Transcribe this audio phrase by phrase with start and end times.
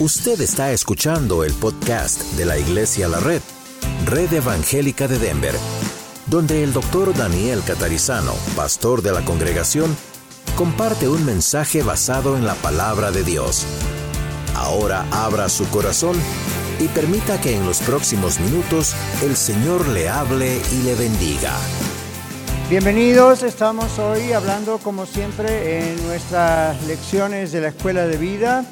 [0.00, 3.40] Usted está escuchando el podcast de la Iglesia La Red,
[4.06, 5.54] Red Evangélica de Denver,
[6.26, 9.96] donde el doctor Daniel Catarizano, pastor de la congregación,
[10.56, 13.66] comparte un mensaje basado en la palabra de Dios.
[14.56, 16.16] Ahora abra su corazón
[16.80, 21.52] y permita que en los próximos minutos el Señor le hable y le bendiga.
[22.68, 28.66] Bienvenidos, estamos hoy hablando como siempre en nuestras lecciones de la Escuela de Vida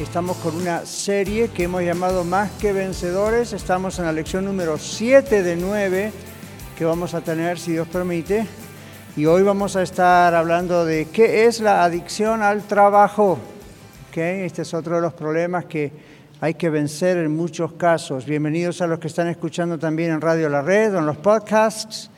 [0.00, 3.52] Estamos con una serie que hemos llamado Más que Vencedores.
[3.52, 6.12] Estamos en la lección número 7 de 9
[6.76, 8.44] que vamos a tener, si Dios permite.
[9.16, 13.38] Y hoy vamos a estar hablando de qué es la adicción al trabajo.
[14.08, 14.40] ¿Okay?
[14.40, 15.92] Este es otro de los problemas que
[16.40, 18.26] hay que vencer en muchos casos.
[18.26, 22.10] Bienvenidos a los que están escuchando también en Radio La Red o en los podcasts.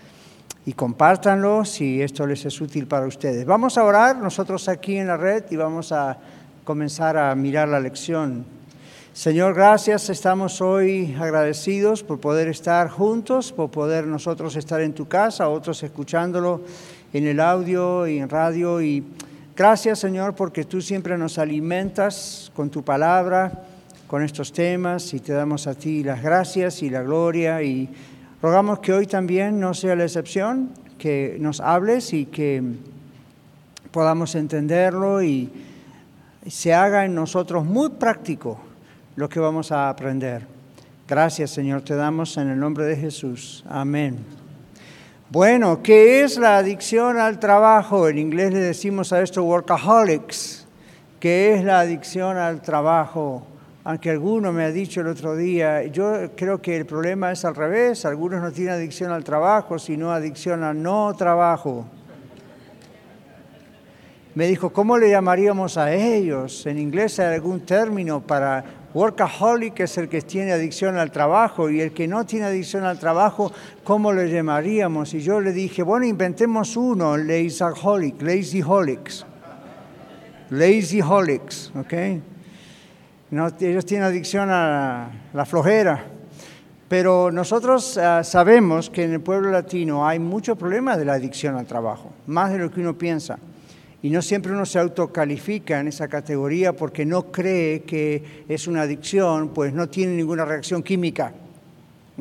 [0.65, 3.45] Y compártanlo si esto les es útil para ustedes.
[3.45, 6.19] Vamos a orar nosotros aquí en la red y vamos a
[6.67, 8.45] comenzar a mirar la lección.
[9.13, 15.07] Señor, gracias, estamos hoy agradecidos por poder estar juntos, por poder nosotros estar en tu
[15.07, 16.63] casa, otros escuchándolo
[17.13, 18.83] en el audio y en radio.
[18.83, 19.05] Y
[19.55, 23.63] gracias, Señor, porque tú siempre nos alimentas con tu palabra,
[24.09, 27.63] con estos temas, y te damos a ti las gracias y la gloria.
[27.63, 27.89] Y
[28.43, 32.61] rogamos que hoy también no sea la excepción, que nos hables y que
[33.93, 35.49] podamos entenderlo y
[36.51, 38.59] se haga en nosotros muy práctico
[39.17, 40.47] lo que vamos a aprender.
[41.09, 43.65] Gracias Señor, te damos en el nombre de Jesús.
[43.69, 44.19] Amén.
[45.31, 48.09] Bueno, ¿qué es la adicción al trabajo?
[48.09, 50.67] En inglés le decimos a esto workaholics.
[51.19, 53.47] ¿Qué es la adicción al trabajo?
[53.83, 57.55] Aunque alguno me ha dicho el otro día, yo creo que el problema es al
[57.55, 58.05] revés.
[58.05, 61.87] Algunos no tienen adicción al trabajo, sino adicción al no trabajo
[64.37, 66.67] me dijo, ¿cómo le llamaríamos a ellos?
[66.67, 68.63] En inglés hay algún término para
[68.93, 72.99] workaholic, es el que tiene adicción al trabajo, y el que no tiene adicción al
[72.99, 73.51] trabajo,
[73.83, 75.15] ¿cómo le llamaríamos?
[75.15, 79.25] Y yo le dije, bueno, inventemos uno, lazyholic, lazyholics.
[80.51, 81.95] Lazyholics, ¿ok?
[83.31, 86.05] No, ellos tienen adicción a la flojera.
[86.89, 91.57] Pero nosotros ah, sabemos que en el pueblo latino hay mucho problema de la adicción
[91.57, 93.39] al trabajo, más de lo que uno piensa.
[94.07, 98.83] Y no siempre uno se autocalifica en esa categoría porque no cree que es una
[98.83, 101.33] adicción, pues no tiene ninguna reacción química.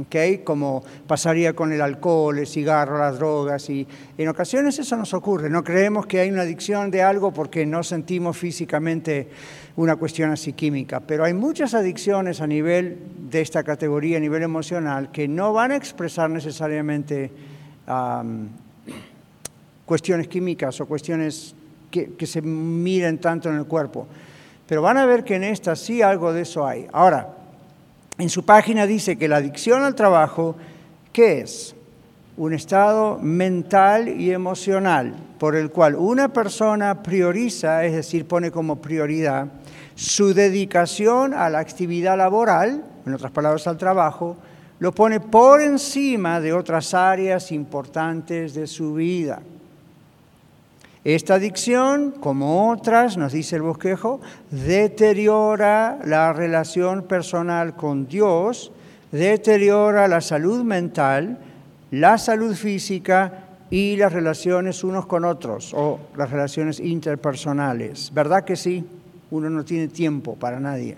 [0.02, 0.40] ¿okay?
[0.40, 3.70] Como pasaría con el alcohol, el cigarro, las drogas.
[3.70, 3.88] Y
[4.18, 5.48] en ocasiones eso nos ocurre.
[5.48, 9.30] No creemos que hay una adicción de algo porque no sentimos físicamente
[9.76, 11.02] una cuestión así química.
[11.02, 12.98] Pero hay muchas adicciones a nivel
[13.30, 17.30] de esta categoría, a nivel emocional, que no van a expresar necesariamente
[19.86, 21.54] cuestiones químicas o cuestiones
[22.18, 24.08] que, se miren tanto en el cuerpo.
[24.68, 26.88] Pero van a ver que en esta sí algo de eso hay.
[26.92, 27.30] Ahora,
[28.18, 30.56] en su página dice que la adicción al trabajo,
[31.14, 31.76] ¿qué es?
[32.38, 38.82] Un estado mental y emocional por el cual una persona prioriza, es decir, pone como
[38.82, 39.48] prioridad,
[39.96, 44.36] su dedicación a la actividad laboral, en otras palabras al trabajo,
[44.80, 49.42] lo pone por encima de otras áreas importantes de su vida.
[51.06, 58.72] Esta adicción, como otras, nos dice el bosquejo, deteriora la relación personal con Dios,
[59.12, 61.38] deteriora la salud mental,
[61.92, 68.12] la salud física y las relaciones unos con otros o las relaciones interpersonales.
[68.12, 68.84] ¿Verdad que sí?
[69.30, 70.98] Uno no tiene tiempo para nadie.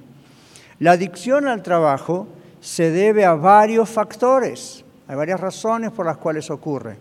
[0.79, 2.29] La adicción al trabajo
[2.61, 6.95] se debe a varios factores, hay varias razones por las cuales ocurre.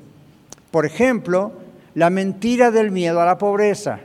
[0.72, 1.65] Por ejemplo,
[1.96, 3.98] la mentira del miedo a la pobreza.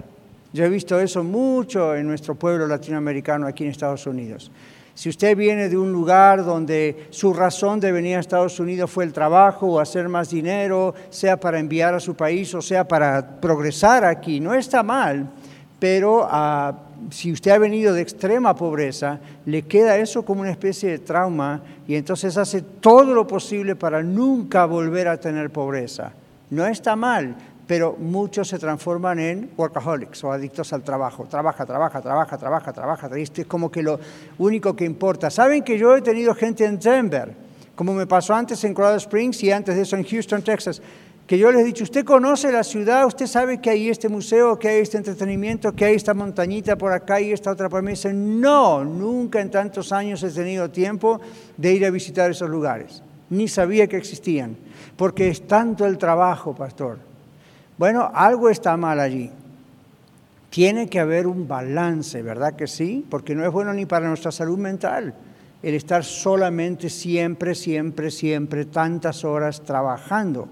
[0.54, 4.50] Yo he visto eso mucho en nuestro pueblo latinoamericano aquí en Estados Unidos.
[4.94, 9.04] Si usted viene de un lugar donde su razón de venir a Estados Unidos fue
[9.04, 13.42] el trabajo o hacer más dinero, sea para enviar a su país o sea para
[13.42, 15.30] progresar aquí, no está mal,
[15.78, 16.74] pero ah,
[17.10, 21.62] si usted ha venido de extrema pobreza, le queda eso como una especie de trauma
[21.86, 26.14] y entonces hace todo lo posible para nunca volver a tener pobreza.
[26.52, 27.38] No está mal,
[27.72, 31.24] pero muchos se transforman en workaholics o adictos al trabajo.
[31.24, 33.10] Trabaja, trabaja, trabaja, trabaja, trabaja.
[33.16, 33.98] Esto es como que lo
[34.40, 35.30] único que importa.
[35.30, 37.34] Saben que yo he tenido gente en Denver,
[37.74, 40.82] como me pasó antes en Colorado Springs y antes de eso en Houston, Texas,
[41.26, 44.60] que yo les he dicho, usted conoce la ciudad, usted sabe que hay este museo,
[44.60, 47.94] que hay este entretenimiento, que hay esta montañita por acá y esta otra por mí.
[48.14, 51.22] No, nunca en tantos años he tenido tiempo
[51.56, 53.02] de ir a visitar esos lugares.
[53.30, 54.58] Ni sabía que existían,
[54.98, 57.11] porque es tanto el trabajo, pastor
[57.82, 59.32] bueno, algo está mal allí.
[60.52, 63.04] Tiene que haber un balance, ¿verdad que sí?
[63.10, 65.16] Porque no es bueno ni para nuestra salud mental
[65.64, 70.48] el estar solamente siempre, siempre, siempre tantas horas trabajando.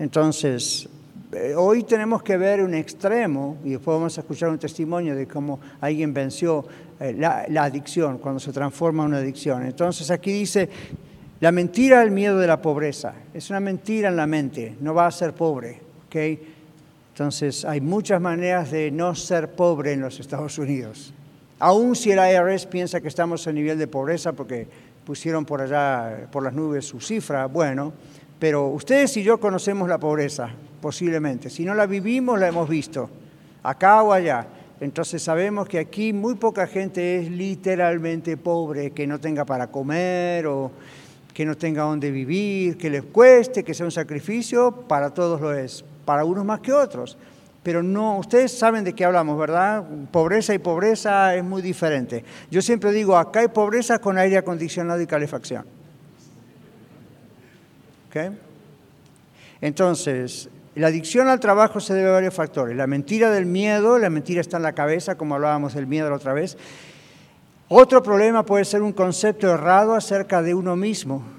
[0.00, 0.88] Entonces,
[1.30, 5.28] eh, hoy tenemos que ver un extremo, y después vamos a escuchar un testimonio de
[5.28, 6.64] cómo alguien venció
[6.98, 9.64] eh, la, adicción, cuando se transforma en una adicción.
[9.64, 10.68] Entonces aquí dice,
[11.38, 13.14] la mentira el miedo de la pobreza.
[13.32, 15.86] Es una mentira en la mente, no va a ser pobre.
[16.08, 16.55] ¿okay?
[17.16, 21.14] Entonces hay muchas maneras de no ser pobre en los Estados Unidos.
[21.58, 24.68] Aún si el IRS piensa que estamos a nivel de pobreza porque
[25.02, 27.94] pusieron por allá, por las nubes, su cifra, bueno,
[28.38, 30.50] pero ustedes y yo conocemos la pobreza,
[30.82, 31.48] posiblemente.
[31.48, 33.08] Si no la vivimos, la hemos visto,
[33.62, 34.46] acá o allá.
[34.78, 40.46] Entonces sabemos que aquí muy poca gente es literalmente pobre, que no tenga para comer
[40.48, 40.70] o
[41.32, 45.54] que no tenga donde vivir, que les cueste, que sea un sacrificio, para todos lo
[45.54, 47.18] es para unos más que otros.
[47.62, 49.84] Pero no, ustedes saben de qué hablamos, ¿verdad?
[50.12, 52.24] Pobreza y pobreza es muy diferente.
[52.50, 55.66] Yo siempre digo, acá hay pobreza con aire acondicionado y calefacción.
[58.08, 58.32] ¿Ok?
[59.60, 62.76] Entonces, la adicción al trabajo se debe a varios factores.
[62.76, 66.16] La mentira del miedo, la mentira está en la cabeza, como hablábamos del miedo la
[66.16, 66.56] otra vez.
[67.68, 71.35] Otro problema puede ser un concepto errado acerca de uno mismo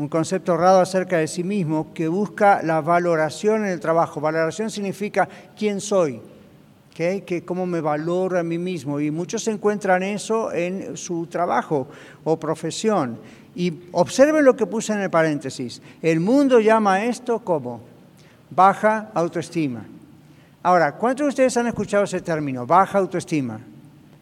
[0.00, 4.18] un concepto errado acerca de sí mismo que busca la valoración en el trabajo.
[4.18, 6.22] Valoración significa quién soy,
[6.94, 8.98] que cómo me valoro a mí mismo.
[8.98, 11.86] Y muchos encuentran eso en su trabajo
[12.24, 13.18] o profesión.
[13.54, 15.82] Y observen lo que puse en el paréntesis.
[16.00, 17.82] El mundo llama esto como
[18.48, 19.84] baja autoestima.
[20.62, 23.60] Ahora, ¿cuántos de ustedes han escuchado ese término, baja autoestima?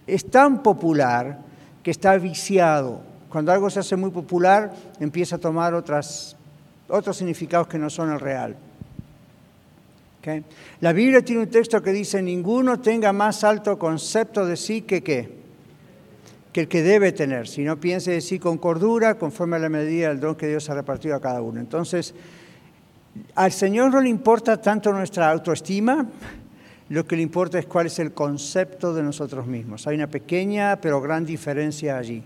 [0.09, 1.39] Es tan popular
[1.85, 6.37] que está viciado cuando algo se hace muy popular, empieza a tomar otras,
[6.89, 8.57] otros significados que no son el real.
[10.81, 15.03] La Biblia tiene un texto que dice, ninguno tenga más alto concepto de sí que
[15.03, 15.39] qué,
[16.53, 19.69] que el que debe tener, si no piense de sí con cordura, conforme a la
[19.69, 21.61] medida del don que Dios ha repartido a cada uno.
[21.61, 22.15] Entonces,
[23.35, 26.07] al Señor no le importa tanto nuestra autoestima,
[26.91, 29.87] lo que le importa es cuál es el concepto de nosotros mismos.
[29.87, 32.23] Hay una pequeña pero gran diferencia allí.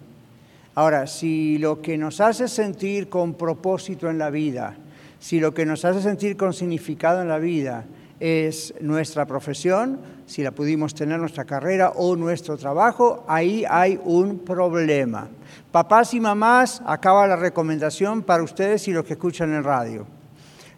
[0.74, 4.74] Ahora, si lo que nos hace sentir con propósito en la vida,
[5.20, 7.84] si lo que nos hace sentir con significado en la vida
[8.18, 14.38] es nuestra profesión, si la pudimos tener nuestra carrera o nuestro trabajo, ahí hay un
[14.38, 15.28] problema.
[15.70, 20.06] Papás y mamás, acaba la recomendación para ustedes y los que escuchan en radio.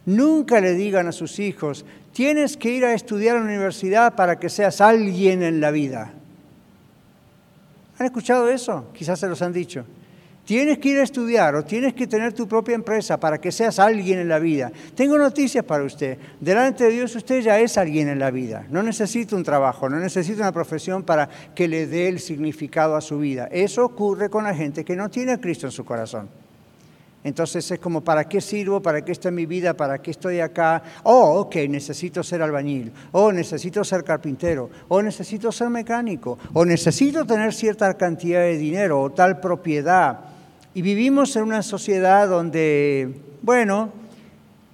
[0.06, 4.40] Nunca le digan a sus hijos, tienes que ir a estudiar a la universidad para
[4.40, 6.12] que seas alguien en la vida.
[7.98, 8.86] ¿Han escuchado eso?
[8.92, 9.84] Quizás se los han dicho.
[10.44, 13.78] Tienes que ir a estudiar o tienes que tener tu propia empresa para que seas
[13.78, 14.70] alguien en la vida.
[14.94, 16.18] Tengo noticias para usted.
[16.38, 18.66] Delante de Dios usted ya es alguien en la vida.
[18.68, 23.00] No necesita un trabajo, no necesita una profesión para que le dé el significado a
[23.00, 23.48] su vida.
[23.50, 26.28] Eso ocurre con la gente que no tiene a Cristo en su corazón.
[27.24, 28.82] Entonces es como, ¿para qué sirvo?
[28.82, 29.74] ¿Para qué está mi vida?
[29.74, 30.82] ¿Para qué estoy acá?
[31.04, 32.92] Oh, ok, necesito ser albañil.
[33.12, 34.68] Oh, necesito ser carpintero.
[34.88, 36.38] Oh, necesito ser mecánico.
[36.52, 40.20] O necesito tener cierta cantidad de dinero o tal propiedad.
[40.74, 43.90] Y vivimos en una sociedad donde, bueno,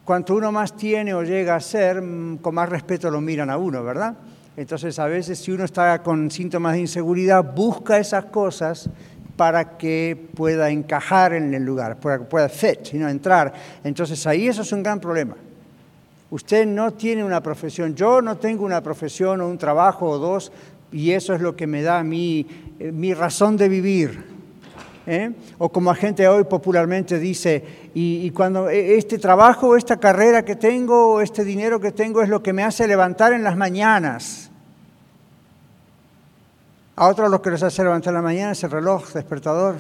[0.05, 3.59] cuanto uno más tiene o llega a ser, mm, con más respeto lo miran a
[3.59, 4.17] uno, ¿verdad?
[4.57, 8.91] Entonces a veces si uno está con síntomas de inseguridad, busca esas cosas
[9.41, 13.51] para que pueda encajar en el lugar, para que pueda fit, sino entrar.
[13.83, 15.35] Entonces ahí eso es un gran problema.
[16.31, 20.53] Usted no tiene una profesión, yo no tengo una profesión o un trabajo o dos,
[20.93, 22.47] y eso es lo que me da mi,
[22.79, 24.23] eh, mi razón de vivir.
[25.07, 25.33] ¿eh?
[25.57, 30.57] O como la gente hoy popularmente dice, y, cuando e, este trabajo, esta carrera que
[30.57, 34.50] tengo, este dinero que tengo es lo que me hace levantar en las mañanas.
[37.01, 39.77] A otros lo que nos hace levantar la mañana es el reloj despertador.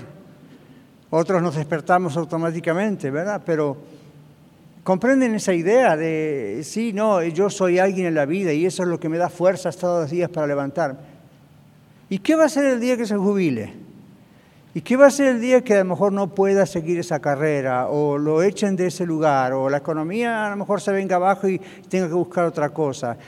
[1.10, 3.42] Otros nos despertamos automáticamente, ¿verdad?
[3.44, 3.76] Pero
[4.82, 8.88] comprenden esa idea de, sí, no, yo soy alguien en la vida y eso es
[8.88, 10.98] lo que me da fuerzas todos los días para levantarme.
[12.08, 13.74] ¿Y qué va a ser el día que se jubile?
[14.72, 17.20] ¿Y qué va a ser el día que a lo mejor no pueda seguir esa
[17.20, 21.16] carrera o lo echen de ese lugar o la economía a lo mejor se venga
[21.16, 23.18] abajo y tenga que buscar otra cosa?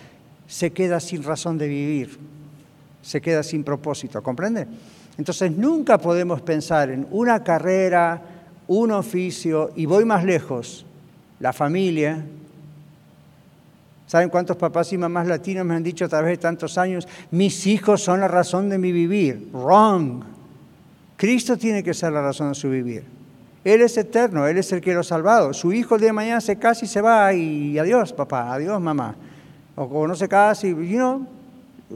[0.47, 2.33] Se queda sin razón de vivir
[3.03, 4.67] se queda sin propósito, ¿comprende?
[5.19, 8.23] Entonces nunca podemos pensar en una carrera,
[8.69, 10.87] un oficio y voy más lejos,
[11.41, 12.25] la familia.
[14.07, 17.67] ¿Saben cuántos papás y mamás latinos me han dicho a través de tantos años, mis
[17.67, 19.49] hijos son la razón de mi vivir?
[19.53, 20.23] Wrong.
[21.17, 23.05] Cristo tiene que ser la razón de su vivir.
[23.65, 25.53] Él es eterno, Él es el que lo ha salvado.
[25.55, 28.81] Su hijo el día de mañana se casa y se va y adiós papá, adiós
[28.81, 29.15] mamá.
[29.77, 31.27] O no se casa y, you know,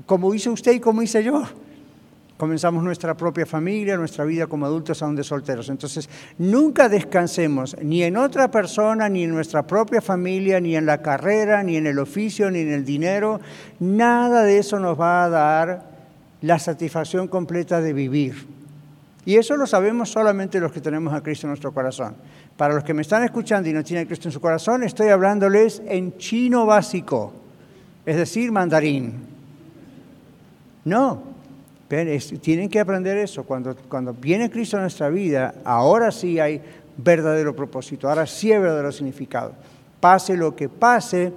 [0.05, 1.45] como hizo usted y como hice yo.
[2.37, 5.71] Comenzamos nuestra propia familia, nuestra vida como adultos aún de solteros.
[5.71, 11.01] Entonces, nunca descansemos ni en otra persona, ni en nuestra propia familia, ni en la
[11.01, 13.41] carrera, ni en el oficio, ni en el dinero.
[13.81, 15.91] Nada de eso nos va a dar
[16.43, 18.47] la satisfacción completa de vivir.
[19.25, 22.17] Y eso lo sabemos solamente los que tenemos a Cristo en nuestro corazón.
[22.59, 25.81] Para los que me están escuchando y no tienen Cristo en su corazón, estoy hablándoles
[25.87, 27.33] en chino básico,
[28.05, 29.36] es decir, mandarín.
[30.87, 31.21] No,
[32.41, 33.43] tienen que aprender eso.
[33.43, 33.75] Cuando,
[34.15, 36.63] viene Cristo a nuestra vida, ahora sí hay
[36.97, 39.53] verdadero propósito, ahora sí hay verdadero significado.
[39.99, 41.33] Pase lo que pase,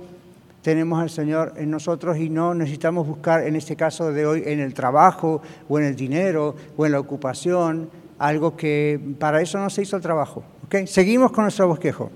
[0.61, 4.59] tenemos al Señor en nosotros y no necesitamos buscar, en este caso de hoy, en
[4.59, 7.89] el trabajo o en el dinero o en la ocupación,
[8.19, 10.43] algo que para eso no se hizo el trabajo.
[10.67, 10.85] ¿okay?
[10.85, 12.11] Seguimos con nuestro bosquejo.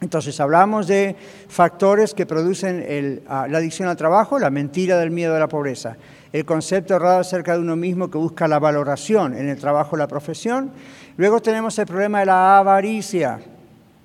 [0.00, 1.16] Entonces hablamos de
[1.48, 5.96] factores que producen la adicción al trabajo, la mentira del miedo a la pobreza
[6.32, 9.98] el concepto errado acerca de uno mismo que busca la valoración en el trabajo o
[9.98, 10.70] la profesión.
[11.16, 13.40] Luego tenemos el problema de la avaricia.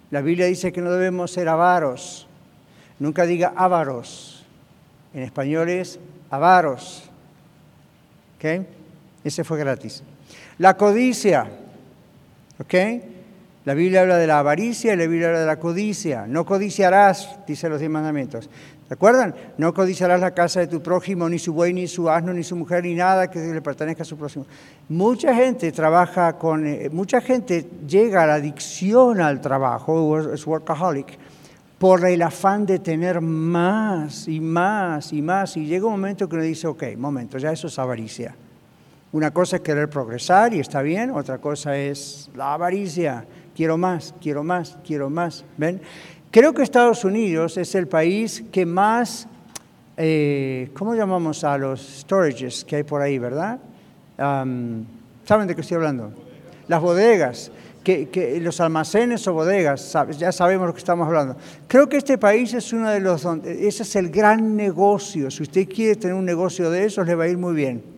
[0.10, 2.28] La Biblia dice que no debemos ser avaros.
[3.00, 4.46] Nunca diga avaros.
[5.14, 7.10] En español es avaros.
[8.38, 8.66] ¿Ok?
[9.24, 10.04] Ese fue gratis.
[10.58, 11.48] La codicia.
[12.60, 12.74] ¿Ok?
[13.66, 16.26] La Biblia habla de la avaricia y la Biblia habla de la codicia.
[16.28, 18.50] No codiciarás, dice los diez mandamientos.
[18.90, 19.34] ¿Recuerdan?
[19.58, 22.58] No codiciarás la casa de tu prójimo, ni su buey, ni su asno, ni su
[22.58, 24.46] mujer, ni nada que le pertenezca a su prójimo.
[24.90, 31.18] Mucha gente trabaja con, eh, mucha gente llega a la adicción al trabajo, es workaholic,
[31.80, 35.56] por el afán de tener más y más y más.
[35.56, 38.36] Y llega un momento que uno dice, ok, momento, ya eso es avaricia.
[39.14, 43.26] Una cosa es querer progresar y está bien, otra cosa es la avaricia.
[43.56, 45.46] Quiero más, quiero más, quiero más.
[45.58, 45.82] ¿Ven?
[46.32, 49.28] Creo que Estados Unidos es el país que más,
[49.96, 53.60] eh, ¿cómo llamamos a los storages que hay por ahí, verdad?
[54.18, 56.12] ¿Saben de qué estoy hablando?
[56.68, 57.52] Las bodegas,
[57.84, 61.38] que, los almacenes o bodegas, ya sabemos lo que estamos hablando.
[61.68, 65.30] Creo que este país es uno de los, ese es el gran negocio.
[65.30, 67.93] Si usted quiere tener un negocio de esos, le va a ir muy bien.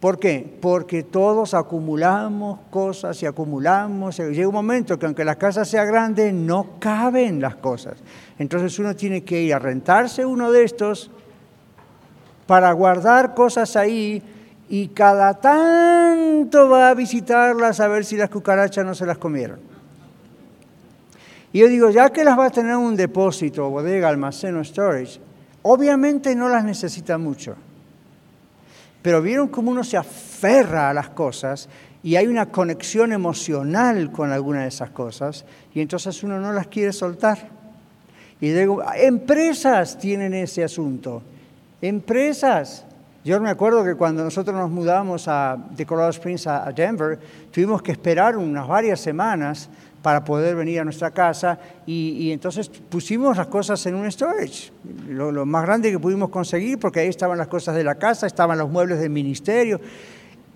[0.00, 0.58] ¿Por qué?
[0.60, 4.18] Porque todos acumulamos cosas y acumulamos.
[4.18, 7.94] Llega un momento que aunque la casa sea grande, no caben las cosas.
[8.38, 11.10] Entonces uno tiene que ir a rentarse uno de estos
[12.46, 14.22] para guardar cosas ahí
[14.68, 19.60] y cada tanto va a visitarlas a ver si las cucarachas no se las comieron.
[21.52, 25.20] Y yo digo, ya que las va a tener un depósito, bodega, almacén o storage,
[25.62, 27.56] obviamente no las necesita mucho.
[29.06, 31.68] Pero vieron cómo uno se aferra a las cosas
[32.02, 36.66] y hay una conexión emocional con alguna de esas cosas y entonces uno no las
[36.66, 37.38] quiere soltar.
[38.40, 41.22] Y digo, empresas tienen ese asunto.
[41.80, 42.84] Empresas.
[43.24, 47.16] Yo me acuerdo que cuando nosotros nos mudamos a, de Colorado Springs a Denver,
[47.52, 49.70] tuvimos que esperar unas varias semanas
[50.06, 54.70] para poder venir a nuestra casa y, entonces pusimos las cosas en un storage,
[55.08, 58.56] lo, más grande que pudimos conseguir porque ahí estaban las cosas de la casa, estaban
[58.56, 59.80] los muebles del ministerio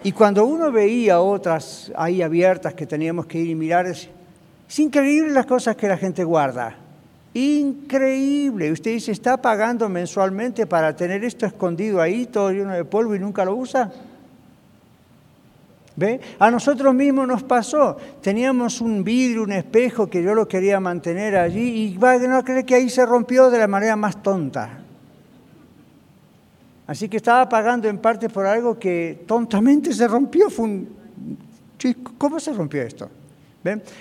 [0.05, 4.09] y cuando uno veía otras ahí abiertas que teníamos que ir y mirar, es,
[4.79, 6.77] increíble las cosas que la gente guarda.
[7.35, 8.71] Increíble.
[8.71, 13.19] Usted dice, ¿está pagando mensualmente para tener esto escondido ahí, todo lleno de polvo y
[13.19, 13.91] nunca lo usa?
[16.39, 17.97] A nosotros mismos nos pasó.
[18.23, 22.65] Teníamos un vidrio, un espejo que yo lo quería mantener allí y va no creer
[22.65, 24.79] que ahí se rompió de la manera más tonta.
[26.87, 30.49] Así que estaba pagando en parte por algo que tontamente se rompió.
[32.19, 33.09] ¿Cómo se rompió esto?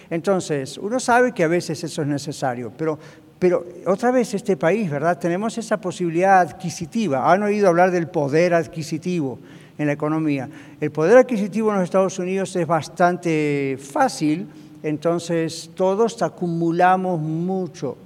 [0.10, 2.98] Entonces, uno sabe que a veces eso es necesario, pero,
[3.38, 5.20] pero otra vez este país, ¿verdad?
[5.20, 7.32] Tenemos esa posibilidad adquisitiva.
[7.32, 9.38] Han oído hablar del poder adquisitivo
[9.80, 10.48] en la economía.
[10.80, 14.48] El poder adquisitivo en los Estados Unidos es bastante fácil,
[14.84, 17.98] entonces todos acumulamos mucho.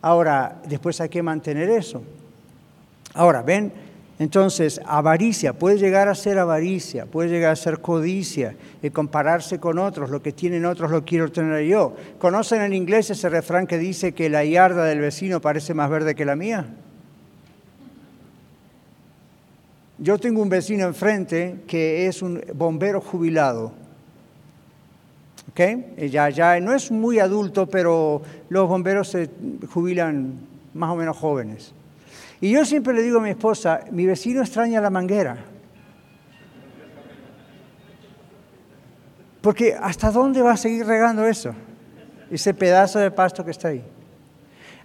[0.00, 2.02] Ahora, después hay que mantener eso.
[3.12, 3.72] Ahora, ven,
[4.20, 9.78] entonces, avaricia, puede llegar a ser avaricia, puede llegar a ser codicia, y compararse con
[9.78, 11.94] otros, lo que tienen otros lo quiero tener yo.
[12.18, 16.14] ¿Conocen en inglés ese refrán que dice que la yarda del vecino parece más verde
[16.14, 16.66] que la mía?
[20.02, 23.72] Yo tengo un vecino enfrente que es un bombero jubilado.
[25.50, 25.60] ¿Ok?
[26.08, 29.28] Ya, ya no es muy adulto, pero los bomberos se
[29.70, 30.40] jubilan
[30.72, 31.74] más o menos jóvenes.
[32.40, 35.36] Y yo siempre le digo a mi esposa, mi vecino extraña la manguera.
[39.42, 41.54] Porque ¿hasta dónde va a seguir regando eso?
[42.30, 43.84] Ese pedazo de pasto que está ahí.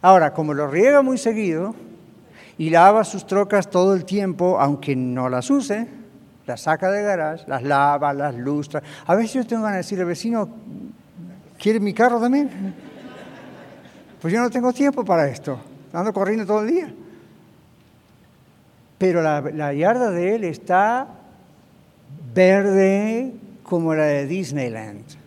[0.02, 1.74] Ahora, como lo riega muy seguido,
[2.58, 5.88] y lava sus trocas todo el tiempo, aunque no las use,
[6.46, 8.82] las saca de garage, las lava, las lustra.
[9.06, 10.50] A veces yo tengo ganas de decir al vecino,
[11.58, 12.50] ¿quiere mi carro también?
[14.22, 15.60] Pues yo no tengo tiempo para esto,
[15.92, 16.94] ando corriendo todo el día.
[18.98, 21.08] Pero la, la yarda de él está
[22.34, 23.34] verde
[23.64, 25.25] como la de Disneyland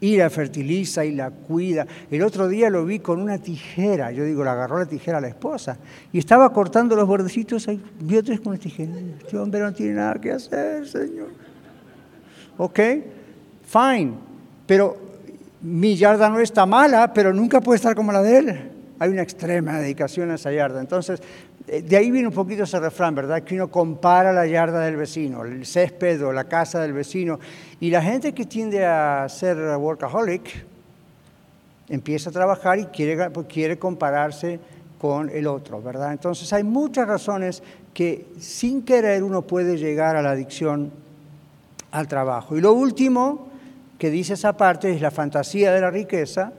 [0.00, 1.86] y la fertiliza y la cuida.
[2.10, 5.20] El otro día lo vi con una tijera, yo digo, la agarró la tijera a
[5.20, 5.76] la esposa
[6.12, 8.92] y estaba cortando los bordecitos, ahí, vio tres con la tijera.
[9.18, 11.28] Este hombre no tiene nada que hacer, Señor.
[12.56, 12.80] ¿Ok?
[13.66, 14.12] Fine.
[14.66, 14.96] Pero
[15.60, 18.69] mi yarda no está mala, pero nunca puede estar como la de él.
[19.00, 20.80] Hay una extrema dedicación a esa yarda.
[20.80, 21.20] Entonces,
[21.66, 23.42] eh, de ahí viene un poquito ese refrán, ¿verdad?
[23.42, 27.40] Que uno compara la yarda del vecino, el césped o la casa del vecino.
[27.80, 30.66] Y la gente que tiende a ser workaholic
[31.88, 34.60] empieza a trabajar y quiere, pues, quiere compararse
[35.00, 36.12] con el otro, ¿verdad?
[36.12, 37.62] Entonces hay muchas razones
[37.94, 40.92] que sin querer uno puede llegar a la adicción
[41.90, 42.56] al trabajo.
[42.56, 43.48] Y lo último
[43.98, 46.52] que dice esa parte es la fantasía de la riqueza,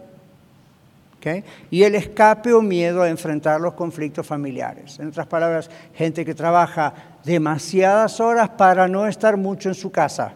[1.69, 4.99] y el escape o miedo a enfrentar los conflictos familiares.
[4.99, 10.33] En otras palabras, gente que trabaja demasiadas horas para no estar mucho en su casa.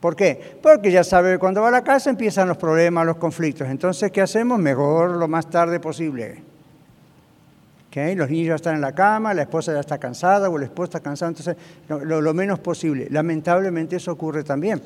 [0.00, 0.58] ¿Por qué?
[0.62, 3.68] Porque ya sabe que cuando va a la casa empiezan los problemas, los conflictos.
[3.68, 4.58] Entonces, ¿qué hacemos?
[4.58, 6.42] Mejor lo más tarde posible.
[7.94, 10.84] Los niños ya están en la cama, la esposa ya está cansada o el esposo
[10.84, 11.56] está cansado, entonces
[11.88, 13.06] lo menos posible.
[13.08, 14.82] Lamentablemente eso ocurre también.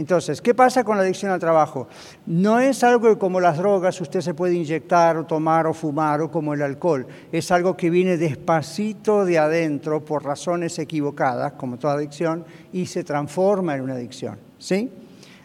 [0.00, 1.86] Entonces, ¿qué pasa con la adicción al trabajo?
[2.24, 6.22] No es algo que como las drogas usted se puede inyectar o tomar o fumar
[6.22, 7.06] o como el alcohol.
[7.30, 13.04] Es algo que viene despacito de adentro por razones equivocadas, como toda adicción, y se
[13.04, 14.38] transforma en una adicción.
[14.58, 14.90] ¿Sí?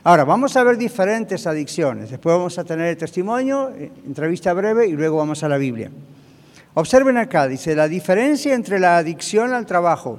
[0.05, 2.09] Ahora, vamos a ver diferentes adicciones.
[2.09, 5.91] Después vamos a tener el testimonio, eh, entrevista breve y luego vamos a la Biblia.
[6.75, 10.17] Observen acá, dice, la diferencia entre la adicción al trabajo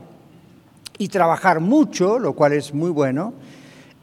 [0.98, 3.32] y trabajar mucho, lo cual es muy bueno,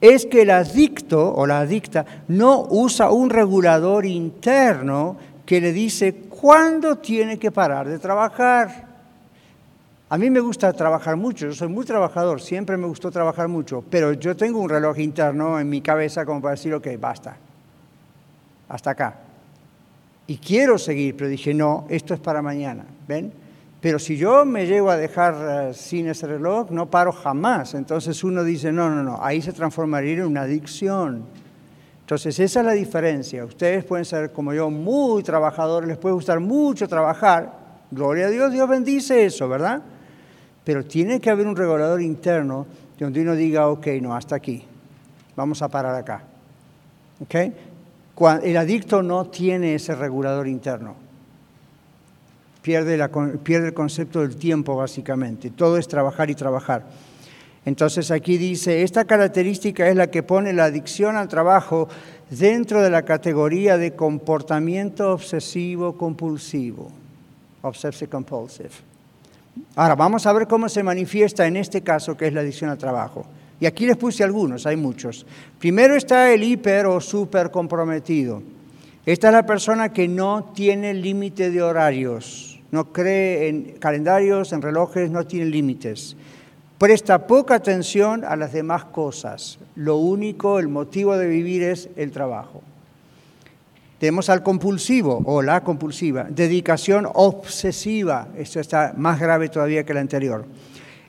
[0.04, 6.14] es que el adicto o la adicta no usa un regulador interno que le dice
[6.30, 8.86] cuándo tiene que parar de trabajar.
[10.10, 13.82] A mí me gusta trabajar mucho, yo soy muy trabajador, siempre me gustó trabajar mucho,
[13.90, 17.38] pero yo tengo un reloj interno en mi cabeza como para decir, ok, basta,
[18.68, 19.16] hasta acá.
[20.28, 23.32] Y quiero seguir, pero dije, no, esto es para mañana, ¿ven?
[23.84, 25.36] Pero si yo me llego a dejar
[25.68, 27.74] eh, sin ese reloj, no paro jamás.
[27.74, 31.26] Entonces uno dice, no, no, no, ahí se transformaría en una adicción.
[32.00, 33.44] Entonces esa es la diferencia.
[33.44, 37.52] Ustedes pueden ser como yo muy trabajadores, les puede gustar mucho trabajar.
[37.92, 39.82] Gloria a Dios, Dios bendice eso, ¿verdad?
[40.64, 42.66] Pero tiene que haber un regulador interno
[42.98, 44.64] donde uno diga, ok, no, hasta aquí.
[45.36, 46.24] Vamos a parar acá.
[47.20, 47.36] ¿Ok?
[48.44, 51.03] El adicto no tiene ese regulador interno
[52.64, 55.52] pierde, el concepto del tiempo básicamente.
[55.52, 56.84] Todo es trabajar y trabajar.
[57.66, 61.88] Entonces aquí dice, esta característica es la que pone la adicción al trabajo
[62.30, 66.90] dentro de la categoría de comportamiento obsesivo compulsivo,
[67.62, 68.72] obsessive compulsive.
[69.76, 72.78] Ahora, vamos a ver cómo se manifiesta en este caso, que es la adicción al
[72.78, 73.26] trabajo.
[73.60, 75.26] Y aquí les puse algunos, hay muchos.
[75.60, 78.42] Primero está el hiper o super comprometido.
[79.06, 84.64] Esta es la persona que no tiene límite de horarios no cree en calendarios, en
[84.64, 86.18] relojes, no tiene límites.
[86.80, 89.60] Presta poca atención a las demás cosas.
[89.76, 92.64] Lo único, el motivo de vivir es el trabajo.
[94.00, 98.30] Tenemos al compulsivo o la compulsiva, dedicación obsesiva.
[98.36, 100.44] Esto está más grave todavía que la anterior.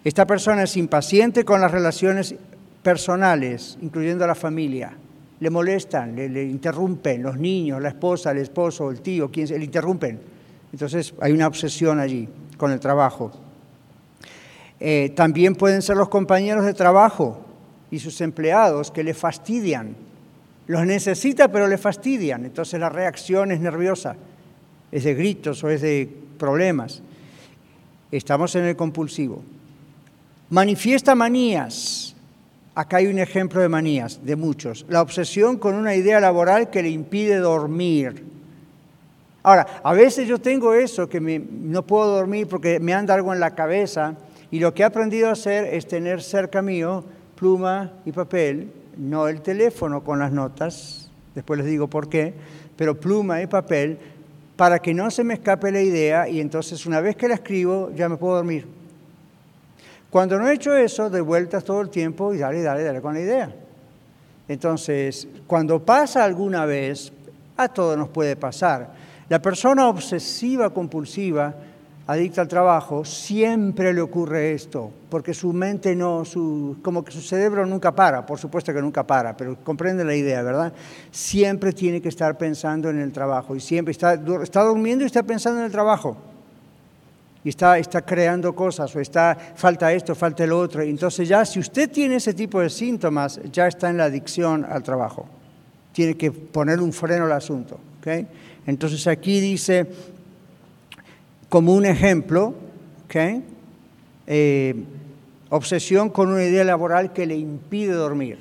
[0.04, 2.34] Esta persona es impaciente con las relaciones
[2.82, 4.92] personales, incluyendo a la familia.
[5.40, 9.64] Le molestan, le, interrumpen los niños, la esposa, el esposo, el tío, quien se le
[9.64, 10.33] interrumpen
[10.74, 13.30] entonces hay una obsesión allí con el trabajo.
[14.80, 17.38] Eh, también pueden ser los compañeros de trabajo
[17.92, 19.94] y sus empleados que le fastidian.
[20.66, 22.44] Los necesita pero le fastidian.
[22.44, 24.16] Entonces la reacción es nerviosa,
[24.90, 27.02] es de gritos o es de problemas.
[28.10, 29.44] Estamos en el compulsivo.
[30.50, 32.16] Manifiesta manías.
[32.74, 34.86] Acá hay un ejemplo de manías, de muchos.
[34.88, 38.33] La obsesión con una idea laboral que le impide dormir.
[39.44, 43.40] Ahora, a veces yo tengo eso, que no puedo dormir porque me anda algo en
[43.40, 44.16] la cabeza
[44.50, 47.04] y lo que he aprendido a hacer es tener cerca mío
[47.36, 52.32] pluma y papel, no el teléfono con las notas, después les digo por qué,
[52.74, 53.98] pero pluma y papel
[54.56, 57.90] para que no se me escape la idea y entonces una vez que la escribo
[57.94, 58.66] ya me puedo dormir.
[60.08, 63.12] Cuando no he hecho eso, de vueltas todo el tiempo y dale, dale, dale con
[63.12, 63.54] la idea.
[64.48, 67.12] Entonces, cuando pasa alguna vez,
[67.58, 71.54] a todos nos puede pasar La persona obsesiva compulsiva,
[72.06, 77.22] adicta al trabajo, siempre le ocurre esto, porque su mente no, su, como que su
[77.22, 80.72] cerebro nunca para, por supuesto que nunca para, pero comprende la idea, ¿verdad?
[81.10, 85.22] Siempre tiene que estar pensando en el trabajo y siempre está, está durmiendo y está
[85.22, 86.16] pensando en el trabajo.
[87.42, 90.80] Y está, está creando cosas, o está, falta esto, falta el otro.
[90.80, 94.82] Entonces ya, si usted tiene ese tipo de síntomas, ya está en la adicción al
[94.82, 95.26] trabajo.
[95.92, 97.78] Tiene que poner un freno al asunto.
[98.00, 98.26] ¿okay?
[98.66, 99.86] Entonces aquí dice,
[101.48, 102.54] como un ejemplo,
[104.26, 104.74] eh,
[105.50, 108.38] obsesión con una idea laboral que le impide dormir.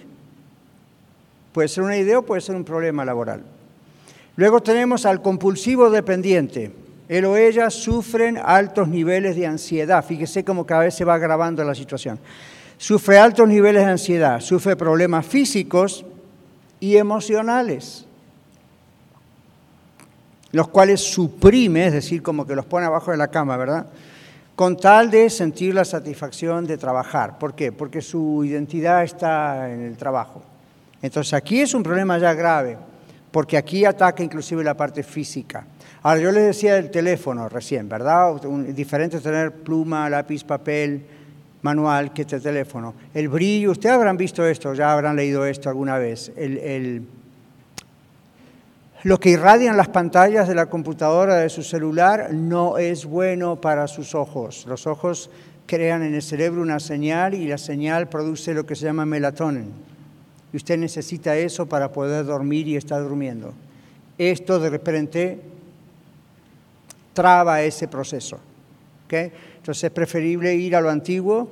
[1.52, 3.44] Puede ser una idea o puede ser un problema laboral.
[4.36, 6.72] Luego tenemos al compulsivo dependiente.
[7.08, 10.04] Él o ella sufren altos niveles de ansiedad.
[10.04, 12.18] Fíjese cómo cada vez se va agravando la situación.
[12.78, 16.04] Sufre altos niveles de ansiedad, sufre problemas físicos
[16.80, 18.08] y emocionales
[20.54, 23.88] los cuales suprime, es decir, como que los pone abajo de la cama, ¿verdad?
[24.56, 27.40] Con tal de sentir la satisfacción de trabajar.
[27.40, 27.72] ¿Por qué?
[27.72, 30.44] Porque su identidad está en el trabajo.
[31.02, 32.78] Entonces aquí es un problema ya grave,
[33.32, 35.66] porque aquí ataca inclusive la parte física.
[36.04, 38.40] Ahora, yo les decía del teléfono recién, ¿verdad?
[38.76, 41.04] diferente tener pluma, lápiz, papel,
[41.64, 42.94] manual que este teléfono.
[43.12, 46.32] El brillo, ustedes habrán visto esto, ya habrán leído esto alguna vez.
[46.36, 47.08] el
[49.04, 53.88] lo que irradian las pantallas de la computadora, de su celular, no es bueno para
[53.88, 54.66] sus ojos.
[54.66, 55.30] Los ojos
[55.66, 59.72] crean en el cerebro una señal y la señal produce lo que se llama melatonin.
[60.54, 63.54] Y usted necesita eso para poder dormir y estar durmiendo.
[64.18, 65.40] Esto de repente
[67.14, 68.40] traba ese proceso.
[69.10, 71.48] Entonces es preferible ir a lo antiguo,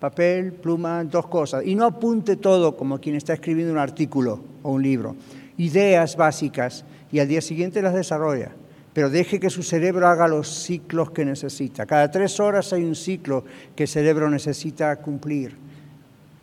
[0.00, 1.66] papel, pluma, dos cosas.
[1.66, 5.16] Y no apunte todo como quien está escribiendo un artículo o un libro
[5.58, 8.52] ideas básicas y al día siguiente las desarrolla.
[8.94, 11.84] Pero deje que su cerebro haga los ciclos que necesita.
[11.84, 13.44] Cada tres horas hay un ciclo
[13.76, 15.54] que el cerebro necesita cumplir.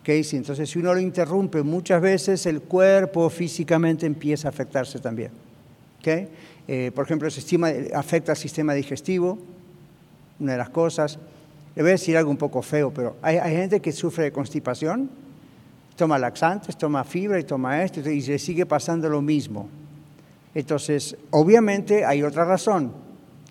[0.00, 0.24] ¿Okay?
[0.32, 5.32] Entonces, si uno lo interrumpe, muchas veces el cuerpo físicamente empieza a afectarse también.
[5.98, 6.28] ¿Okay?
[6.68, 9.38] Eh, por ejemplo, el sistema, afecta al sistema digestivo,
[10.38, 11.18] una de las cosas.
[11.74, 14.32] Le voy a decir algo un poco feo, pero hay, hay gente que sufre de
[14.32, 15.10] constipación
[15.96, 19.68] toma laxantes, toma fibra y toma esto, y le sigue pasando lo mismo.
[20.54, 22.92] Entonces, obviamente hay otra razón,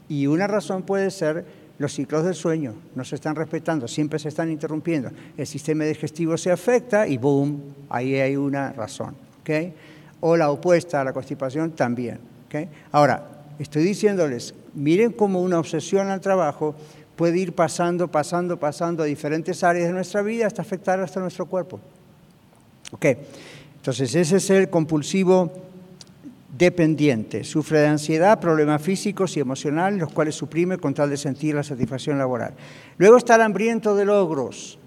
[0.08, 1.46] y una razón puede ser
[1.78, 5.10] los ciclos del sueño, no se están respetando, siempre se están interrumpiendo.
[5.36, 9.16] El sistema digestivo se afecta y boom, ahí hay una razón.
[9.42, 9.74] ¿okay?
[10.22, 12.20] O la opuesta a la constipación también.
[12.48, 12.70] ¿okay?
[12.92, 13.24] Ahora,
[13.60, 16.76] estoy diciéndoles, miren cómo una obsesión al trabajo
[17.16, 21.46] puede ir pasando, pasando, pasando a diferentes áreas de nuestra vida hasta afectar hasta nuestro
[21.46, 21.80] cuerpo.
[22.96, 23.08] Ok,
[23.76, 25.52] entonces ese es el compulsivo
[26.58, 27.44] dependiente.
[27.44, 31.64] Sufre de ansiedad, problemas físicos y emocionales, los cuales suprime con tal de sentir la
[31.64, 32.54] satisfacción laboral.
[32.98, 34.80] Luego está el hambriento de logros.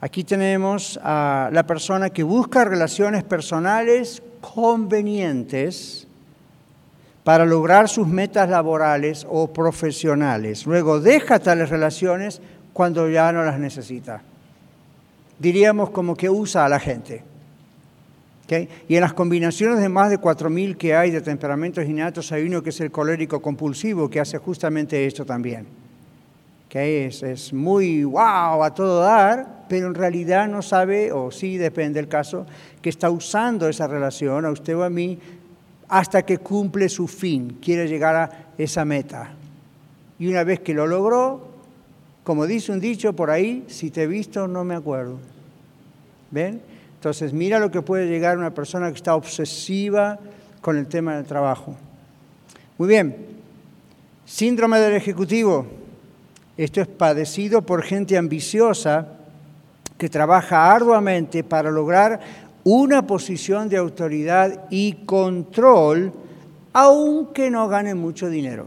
[0.00, 6.06] Aquí tenemos a la persona que busca relaciones personales convenientes
[7.24, 10.66] para lograr sus metas laborales o profesionales.
[10.66, 12.40] Luego deja tales relaciones
[12.72, 14.22] cuando ya no las necesita.
[15.40, 17.29] Diríamos como que usa a la gente.
[18.88, 22.62] Y en las combinaciones de más de 4.000 que hay de temperamentos innatos, hay uno
[22.62, 25.66] que es el colérico compulsivo, que hace justamente esto también.
[26.72, 32.00] Es, es muy wow a todo dar, pero en realidad no sabe, o sí depende
[32.00, 32.46] del caso,
[32.80, 35.18] que está usando esa relación, a usted o a mí,
[35.88, 39.32] hasta que cumple su fin, quiere llegar a esa meta.
[40.18, 41.48] Y una vez que lo logró,
[42.22, 45.18] como dice un dicho por ahí, si te he visto no me acuerdo.
[46.30, 46.60] ¿Ven?
[47.00, 50.18] Entonces, mira lo que puede llegar una persona que está obsesiva
[50.60, 51.74] con el tema del trabajo.
[52.76, 53.16] Muy bien,
[54.26, 55.64] síndrome del ejecutivo.
[56.58, 59.08] Esto es padecido por gente ambiciosa
[59.96, 62.20] que trabaja arduamente para lograr
[62.64, 66.12] una posición de autoridad y control,
[66.74, 68.66] aunque no gane mucho dinero.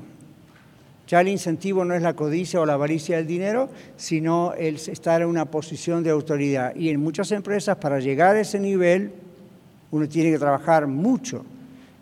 [1.13, 5.21] Ya el incentivo no es la codicia o la avaricia del dinero, sino el estar
[5.21, 6.75] en una posición de autoridad.
[6.75, 9.11] Y en muchas empresas, para llegar a ese nivel,
[9.91, 11.45] uno tiene que trabajar mucho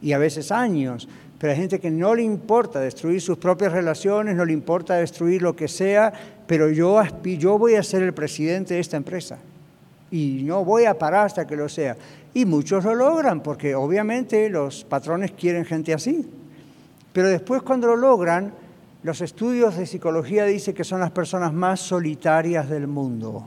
[0.01, 1.09] y a veces años.
[1.37, 5.41] Pero hay gente que no le importa destruir sus propias relaciones, no le importa destruir
[5.41, 6.13] lo que sea,
[6.47, 9.39] pero yo, yo voy a ser el presidente de esta empresa
[10.09, 11.97] y no voy a parar hasta que lo sea.
[12.33, 16.25] Y muchos lo logran, porque obviamente los patrones quieren gente así.
[17.11, 18.53] Pero después cuando lo logran,
[19.03, 23.45] los estudios de psicología dicen que son las personas más solitarias del mundo.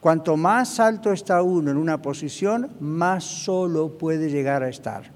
[0.00, 5.10] Cuanto más alto está uno en una posición, más solo puede llegar a estar.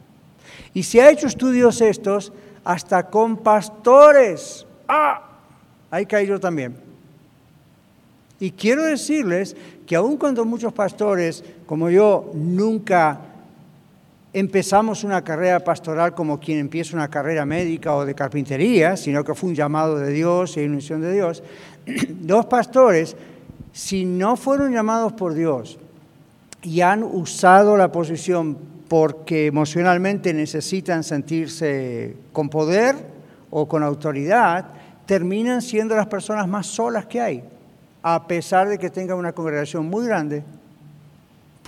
[0.74, 2.32] Y se ha hecho estudios estos
[2.64, 4.66] hasta con pastores.
[4.88, 5.22] ¡Ah!
[5.90, 6.76] Ahí caí yo también.
[8.40, 13.20] Y quiero decirles que aun cuando muchos pastores, como yo, nunca
[14.32, 19.34] empezamos una carrera pastoral como quien empieza una carrera médica o de carpintería, sino que
[19.34, 21.42] fue un llamado de Dios y una misión de Dios,
[22.26, 23.16] los pastores,
[23.72, 25.78] si no fueron llamados por Dios
[26.62, 32.96] y han usado la posición porque emocionalmente necesitan sentirse con poder
[33.50, 34.66] o con autoridad,
[35.06, 37.44] terminan siendo las personas más solas que hay,
[38.02, 40.42] a pesar de que tengan una congregación muy grande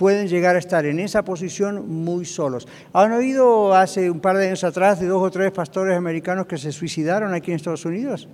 [0.01, 2.67] pueden llegar a estar en esa posición muy solos.
[2.91, 6.57] ¿Han oído hace un par de años atrás de dos o tres pastores americanos que
[6.57, 8.27] se suicidaron aquí en Estados Unidos?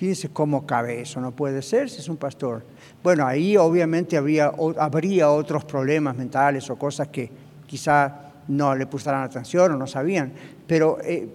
[0.00, 1.20] Y dice, ¿cómo cabe eso?
[1.20, 2.64] No puede ser si es un pastor.
[3.00, 7.30] Bueno, ahí obviamente habría, habría otros problemas mentales o cosas que
[7.64, 10.32] quizá no le pusieran atención o no sabían,
[10.66, 11.28] pero eh,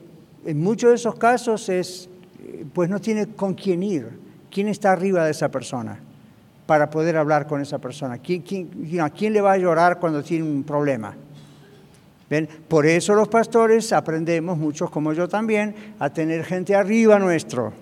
[0.46, 2.10] en muchos de esos casos es,
[2.44, 4.10] eh, pues no tiene con quién ir,
[4.52, 6.02] quién está arriba de esa persona
[6.69, 8.13] para poder hablar con esa persona?
[8.13, 11.15] a quién le va a llorar cuando tiene un problema?
[12.29, 12.47] ¿Ven?
[12.67, 17.73] Por eso los pastores aprendemos, muchos como yo también, a tener gente arriba nuestro.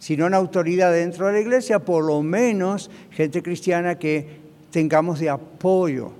[0.00, 4.40] Si no en autoridad dentro de la iglesia, por lo menos gente cristiana que
[4.72, 6.10] tengamos de apoyo,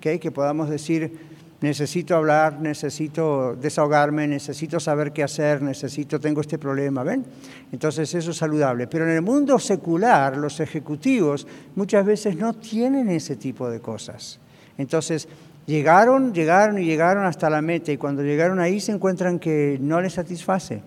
[0.00, 1.18] que podamos decir,
[1.60, 7.24] necesito hablar, necesito desahogarme, necesito saber qué hacer, necesito, tengo este problema, ¿ven?
[7.72, 8.86] Entonces eso es saludable.
[8.86, 14.38] Pero en el mundo secular, los ejecutivos muchas veces no tienen ese tipo de cosas.
[14.78, 15.28] Entonces,
[15.66, 20.00] llegaron, llegaron y llegaron hasta la meta y cuando llegaron ahí se encuentran que no
[20.00, 20.82] les satisface.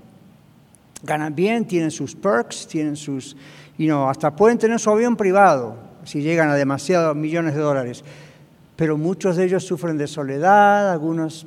[1.01, 3.35] Ganan bien, tienen sus perks, tienen sus,
[3.77, 8.03] y no, hasta pueden tener su avión privado si llegan a demasiados millones de dólares
[8.79, 11.45] pero muchos de ellos sufren de soledad, algunos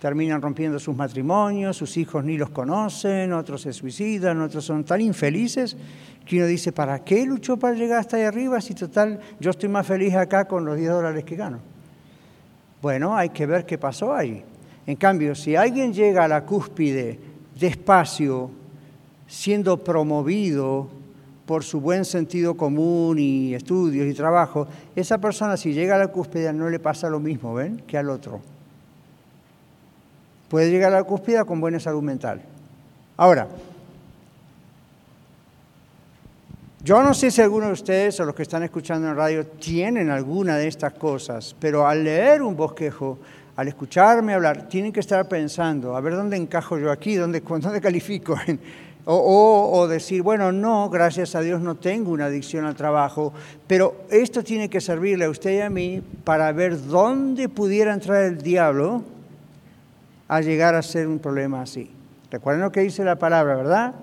[0.00, 5.02] terminan rompiendo sus matrimonios, sus hijos ni los conocen, otros se suicidan, otros son tan
[5.02, 5.76] infelices
[6.24, 9.68] que uno dice, ¿para qué luchó para llegar hasta ahí arriba si total yo estoy
[9.68, 11.58] más feliz acá con los 10 dólares que gano?
[12.80, 14.42] Bueno, hay que ver qué pasó ahí.
[14.86, 17.20] En cambio, si alguien llega a la cúspide
[17.60, 18.50] despacio,
[19.26, 20.88] siendo promovido
[21.52, 26.08] por su buen sentido común y estudios y trabajo, esa persona si llega a la
[26.08, 28.40] cúspide no le pasa lo mismo, ¿ven?, que al otro.
[30.48, 32.40] Puede llegar a la cúspide con buena salud mental.
[33.18, 33.48] Ahora,
[36.82, 40.08] yo no sé si alguno de ustedes o los que están escuchando en radio tienen
[40.08, 43.18] alguna de estas cosas, pero al leer un bosquejo,
[43.56, 47.82] al escucharme hablar, tienen que estar pensando, a ver dónde encajo yo aquí, dónde, dónde
[47.82, 48.36] califico
[49.04, 53.32] o, decir, bueno, no, gracias a Dios no tengo una adicción al trabajo,
[53.66, 58.22] pero esto tiene que servirle a usted y a mí para ver dónde pudiera entrar
[58.22, 59.02] el diablo
[60.28, 61.90] a llegar a ser un problema así.
[62.30, 63.94] Recuerden lo que dice la palabra, ¿verdad?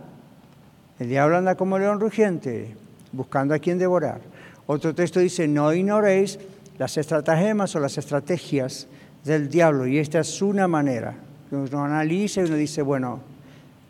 [1.00, 2.76] El diablo anda como león rugiente,
[3.14, 4.20] buscando a quien devorar.
[4.68, 6.38] Otro texto dice, no ignoréis
[6.78, 8.88] las estratagemas o las estrategias
[9.24, 11.16] del diablo, y esta es una manera.
[11.52, 13.22] Uno analiza y uno dice, bueno,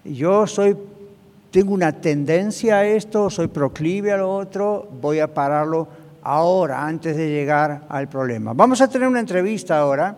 [0.06, 0.78] yo soy
[1.52, 5.88] tengo una tendencia a esto, soy proclive a lo otro, voy a pararlo
[6.22, 8.54] ahora, antes de llegar al problema.
[8.54, 10.16] Vamos a tener una entrevista ahora.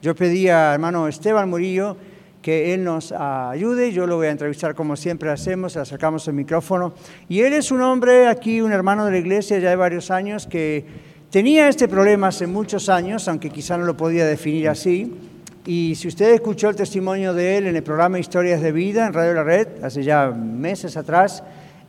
[0.00, 1.96] Yo pedí a hermano Esteban Murillo
[2.40, 6.34] que él nos ayude, yo lo voy a entrevistar como siempre hacemos, le acercamos el
[6.34, 6.94] micrófono.
[7.28, 10.46] Y él es un hombre aquí, un hermano de la iglesia ya de varios años,
[10.46, 10.86] que
[11.30, 15.14] tenía este problema hace muchos años, aunque quizá no lo podía definir así.
[15.66, 19.12] Y si usted escuchó el testimonio de él en el programa Historias de Vida en
[19.12, 21.42] Radio La Red, hace ya meses atrás,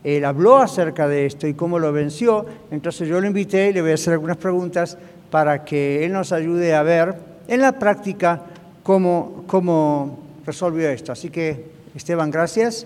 [0.04, 2.46] él habló acerca de esto y cómo lo venció.
[2.70, 4.98] Entonces yo lo invité y le voy a hacer algunas preguntas
[5.30, 7.16] para que él nos ayude a ver
[7.48, 8.42] en la práctica
[8.84, 11.14] cómo, cómo resolvió esto.
[11.14, 12.86] Así que, Esteban, gracias.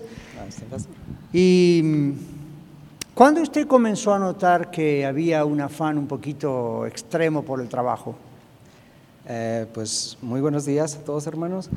[1.32, 2.12] Y
[3.12, 8.14] ¿cuándo usted comenzó a notar que había un afán un poquito extremo por el trabajo?
[9.28, 11.68] Eh, pues muy buenos días a todos hermanos.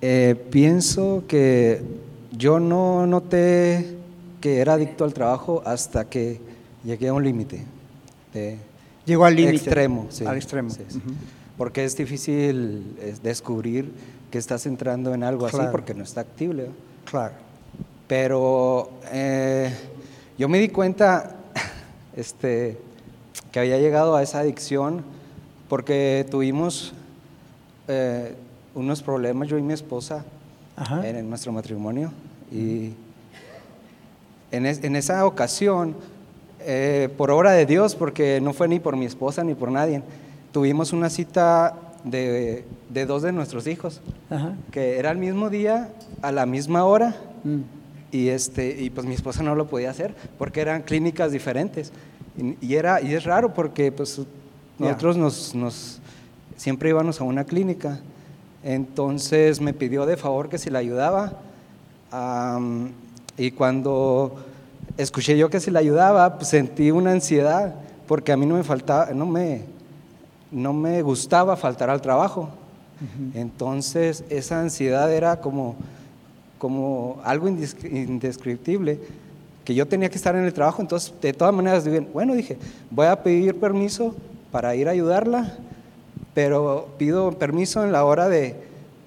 [0.00, 1.82] Eh, pienso que
[2.30, 3.96] yo no noté
[4.40, 6.40] que era adicto al trabajo hasta que
[6.84, 7.64] llegué a un límite.
[9.04, 9.56] Llegó al límite.
[9.56, 10.24] Extremo, sí.
[10.24, 10.70] Al extremo.
[11.56, 13.92] Porque es difícil descubrir
[14.30, 16.54] que estás entrando en algo así porque no está activo.
[17.04, 17.34] Claro.
[18.06, 19.72] Pero eh,
[20.38, 21.36] yo me di cuenta
[22.16, 22.78] este,
[23.50, 25.13] que había llegado a esa adicción
[25.68, 26.92] porque tuvimos
[27.88, 28.34] eh,
[28.74, 30.24] unos problemas yo y mi esposa
[31.02, 32.12] en, nuestro matrimonio
[32.52, 32.92] y
[34.50, 35.96] en, esa ocasión,
[36.60, 40.02] eh, por obra de Dios, porque no fue ni por mi esposa ni por nadie,
[40.52, 44.00] tuvimos una cita de, de dos de nuestros hijos,
[44.30, 44.54] Ajá.
[44.70, 45.90] que era el mismo día,
[46.22, 47.60] a la misma hora, Mm.
[48.10, 51.92] y, este, y pues mi esposa no lo podía hacer porque eran clínicas diferentes.
[52.38, 54.22] Y, y era, y es raro porque pues
[54.78, 56.00] nosotros nos, nos,
[56.56, 58.00] siempre íbamos a una clínica.
[58.62, 61.32] Entonces me pidió de favor que si la ayudaba.
[62.10, 62.92] am,
[63.36, 64.36] y cuando
[64.96, 67.74] escuché yo que si la ayudaba, pues sentí una ansiedad
[68.06, 69.62] porque a mí no me faltaba, no me,
[70.50, 72.50] no me gustaba faltar al trabajo.
[73.34, 75.76] Entonces esa ansiedad era como,
[76.58, 78.98] como algo indescriptible,
[79.64, 82.56] que yo tenía que estar en el trabajo, entonces de todas maneras, bueno, dije,
[82.90, 84.14] voy a pedir permiso
[84.54, 85.52] para ir a ayudarla,
[86.32, 88.54] pero pido permiso en la hora de,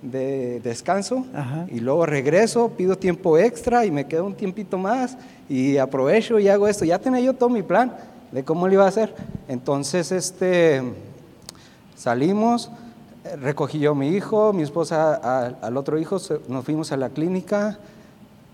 [0.01, 1.65] de descanso Ajá.
[1.71, 6.49] y luego regreso, pido tiempo extra y me quedo un tiempito más y aprovecho y
[6.49, 6.83] hago esto.
[6.83, 7.95] Ya tenía yo todo mi plan
[8.33, 9.15] de cómo lo iba a hacer.
[9.47, 10.81] Entonces, este,
[11.95, 12.69] salimos,
[13.41, 16.17] recogí yo a mi hijo, mi esposa a- al otro hijo,
[16.49, 17.77] nos fuimos a la clínica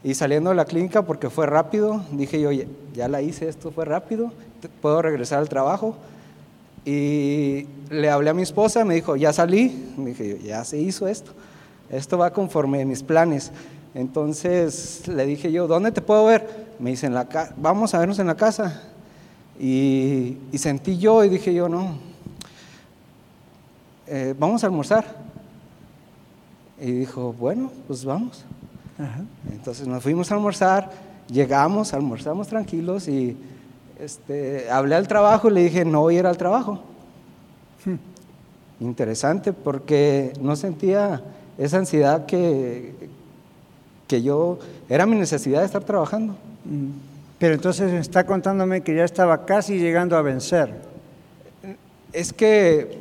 [0.04, 3.84] y saliendo de la clínica porque fue rápido, dije yo, "Ya- la hice, esto fue
[3.86, 4.32] rápido,
[4.80, 5.96] puedo regresar al trabajo.
[6.86, 11.08] Y le hablé a mi esposa, me dijo, ya salí, me dije, ya se hizo
[11.08, 11.32] esto,
[11.90, 13.52] esto va conforme a mis planes.
[13.96, 16.66] Entonces le dije yo, ¿dónde te puedo ver?
[16.80, 18.82] Me dice, en la ca- vamos a vernos en la casa.
[19.60, 21.98] Y, y sentí yo y dije yo, no,
[24.08, 25.06] eh, vamos a almorzar.
[26.82, 28.44] Y dijo, bueno, pues vamos.
[28.98, 29.22] Ajá.
[29.52, 30.92] Entonces nos fuimos a almorzar,
[31.30, 33.38] llegamos, almorzamos tranquilos y
[34.04, 36.82] este, hablé al trabajo y le dije, no voy a ir al trabajo.
[38.80, 41.22] Interesante porque no sentía
[41.58, 42.94] esa ansiedad que,
[44.08, 46.34] que yo, era mi necesidad de estar trabajando.
[46.66, 46.90] Mm.
[47.40, 50.74] Pero entonces está contándome que ya estaba casi llegando a vencer.
[52.12, 52.98] Es que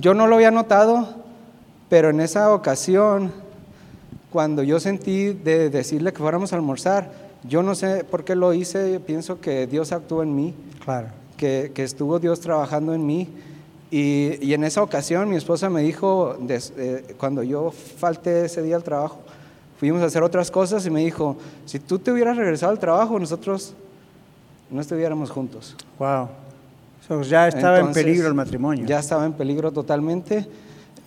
[0.00, 1.08] yo no lo había notado,
[1.88, 3.32] pero en esa ocasión,
[4.30, 8.52] cuando yo sentí de decirle que fuéramos a almorzar, yo no sé por qué lo
[8.54, 11.08] hice, pienso que Dios actuó en mí, Claro.
[11.36, 13.28] que, que estuvo Dios trabajando en mí.
[13.90, 18.62] Y, y en esa ocasión mi esposa me dijo, des- eh, cuando yo falté ese
[18.62, 19.18] día al trabajo,
[19.78, 23.18] fuimos a hacer otras cosas y me dijo, si tú te hubieras regresado al trabajo,
[23.18, 23.74] nosotros
[24.70, 25.76] no estuviéramos juntos.
[25.98, 26.28] Wow.
[27.06, 28.86] So, ya estaba Entonces, en peligro el matrimonio.
[28.86, 30.46] Ya estaba en peligro totalmente.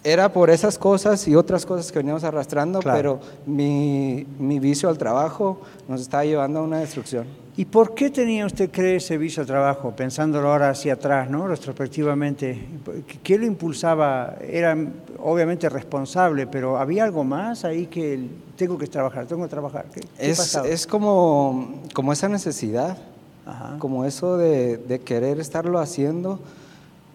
[0.06, 2.98] Era por esas cosas y otras cosas que veníamos arrastrando, Claro.
[2.98, 7.26] pero mi, mi vicio al trabajo nos estaba llevando a una destrucción.
[7.58, 11.48] ¿Y por qué tenía usted cree ese vicio al trabajo, pensándolo ahora hacia atrás, ¿no?
[11.48, 12.68] retrospectivamente?
[13.08, 14.36] ¿Qué- ¿Qué lo impulsaba?
[14.48, 14.78] Era
[15.24, 19.86] obviamente responsable, pero ¿había algo más ahí que tengo que trabajar, tengo que trabajar?
[19.92, 20.68] ¿Qué, qué Es, pasaba?
[20.68, 22.98] es como, como esa necesidad,
[23.46, 23.78] Ajá.
[23.80, 26.40] como eso de, de querer estarlo haciendo.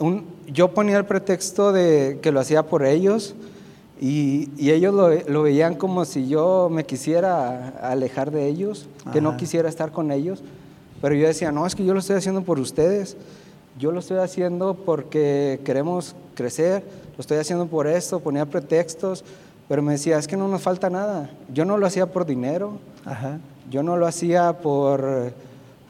[0.01, 3.35] Un- yo ponía el pretexto de que lo hacía por ellos
[4.01, 9.21] y, y ellos lo, lo veían como si yo me quisiera alejar de ellos, que
[9.21, 10.43] no quisiera estar con ellos.
[11.03, 13.17] Pero yo decía, no, es que yo lo estoy haciendo por ustedes.
[13.79, 16.83] Yo lo estoy haciendo porque queremos crecer,
[17.17, 19.25] lo estoy haciendo por esto, ponía pretextos,
[19.69, 21.31] pero me decía, es que no nos falta nada.
[21.55, 23.39] Yo no lo hacía por dinero, Ajá.
[23.71, 25.33] yo no lo hacía por,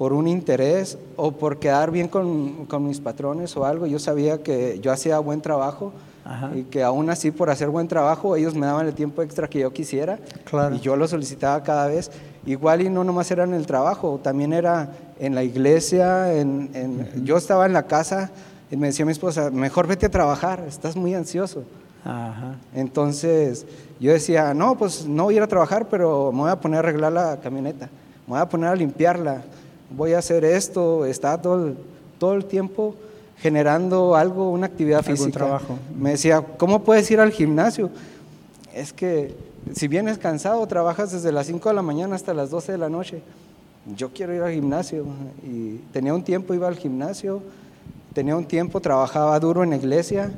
[0.01, 3.87] por un interés o por quedar bien con, con mis patrones o algo.
[3.87, 5.93] Yo sabía que yo hacía buen trabajo
[6.25, 6.53] Ajá.
[6.57, 9.59] y que aún así por hacer buen trabajo ellos me daban el tiempo extra que
[9.59, 10.75] yo quisiera Claro.
[10.75, 12.11] y yo lo solicitaba cada vez.
[12.47, 17.27] Igual y no nomás era en el trabajo, también era en la iglesia, en, en-
[17.27, 18.31] yo estaba en la casa
[18.71, 21.63] y me decía mi esposa, mejor vete a trabajar, estás muy ansioso.
[22.07, 22.55] Ajá.
[22.75, 23.67] Entonces
[24.01, 26.77] yo decía, no, pues no voy a ir a trabajar, pero me voy a poner
[26.79, 27.91] a arreglar la camioneta,
[28.27, 29.43] me voy a poner a limpiarla,
[29.90, 31.76] voy a hacer esto, estaba todo el,
[32.18, 32.94] todo el tiempo
[33.38, 35.38] generando algo, una actividad Algún física.
[35.38, 35.79] trabajo.
[35.98, 37.90] Me decía, ¿cómo puedes ir al gimnasio?
[38.74, 39.35] Es que
[39.74, 42.88] si vienes cansado, trabajas desde las 5 de la mañana hasta las 12 de la
[42.88, 43.22] noche.
[43.96, 45.07] Yo quiero ir al gimnasio.
[45.42, 47.42] Y tenía un tiempo, iba al gimnasio,
[48.12, 50.31] tenía un tiempo, trabajaba duro en la iglesia.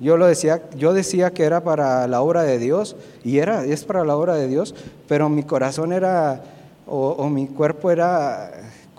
[0.00, 3.84] Yo lo decía, yo decía que era para la obra de Dios, y era, es
[3.84, 4.74] para la obra de Dios,
[5.08, 6.42] pero mi corazón era,
[6.86, 8.50] o, o mi cuerpo era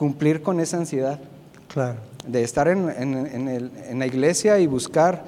[0.03, 1.19] cumplir con esa ansiedad
[1.67, 1.97] Claro.
[2.25, 5.23] de estar en, en- en el- en la iglesia y buscar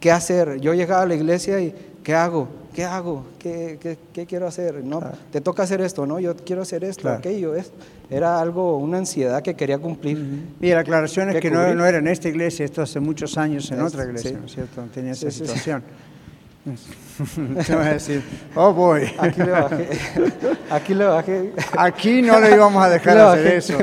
[0.00, 0.58] qué hacer.
[0.60, 2.48] Yo llegaba a la iglesia y ¿qué hago?
[2.74, 3.26] ¿Qué hago?
[3.38, 4.82] ¿Qué, qué- qué quiero hacer?
[4.82, 5.16] No, Claro.
[5.30, 6.18] te toca hacer esto, ¿no?
[6.18, 7.18] Yo quiero hacer esto, Claro.
[7.18, 7.54] aquello.
[7.54, 7.70] Es,
[8.10, 10.18] era algo, una ansiedad que quería cumplir.
[10.60, 13.36] Y la aclaración es ¿Qué que no, no era en esta iglesia, esto hace muchos
[13.38, 14.36] años en Es- otra iglesia, sí.
[14.40, 14.82] ¿no es cierto?
[14.92, 15.46] Tenía Sí, esa sí.
[15.46, 15.82] situación.
[16.64, 18.22] Te voy a decir,
[18.54, 19.88] oh boy, Aquí le bajé.
[20.70, 21.52] Aquí le bajé.
[21.76, 23.78] aquí no le íbamos a dejar hacer eso.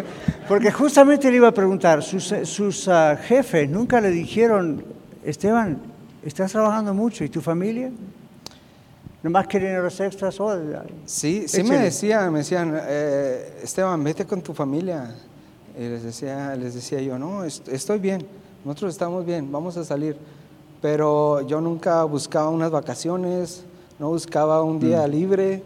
[0.48, 4.84] Porque justamente le iba a preguntar, sus, sus ah, jefes nunca le dijeron,
[5.24, 5.78] Esteban,
[6.24, 7.24] estás trabajando mucho.
[7.24, 7.92] ¿Y tu familia?
[9.22, 10.40] ¿Nomás quieren horas extras?
[10.40, 10.60] Oh,
[11.06, 15.14] sí, sí me decían, me decían, eh, Esteban, vete con tu familia.
[15.78, 18.26] Y les decía, les decía yo, no, estoy bien,
[18.66, 20.18] nosotros estamos bien, vamos a salir.
[20.82, 23.64] Pero yo nunca buscaba unas vacaciones,
[24.00, 25.10] no buscaba un día mm.
[25.10, 25.64] libre.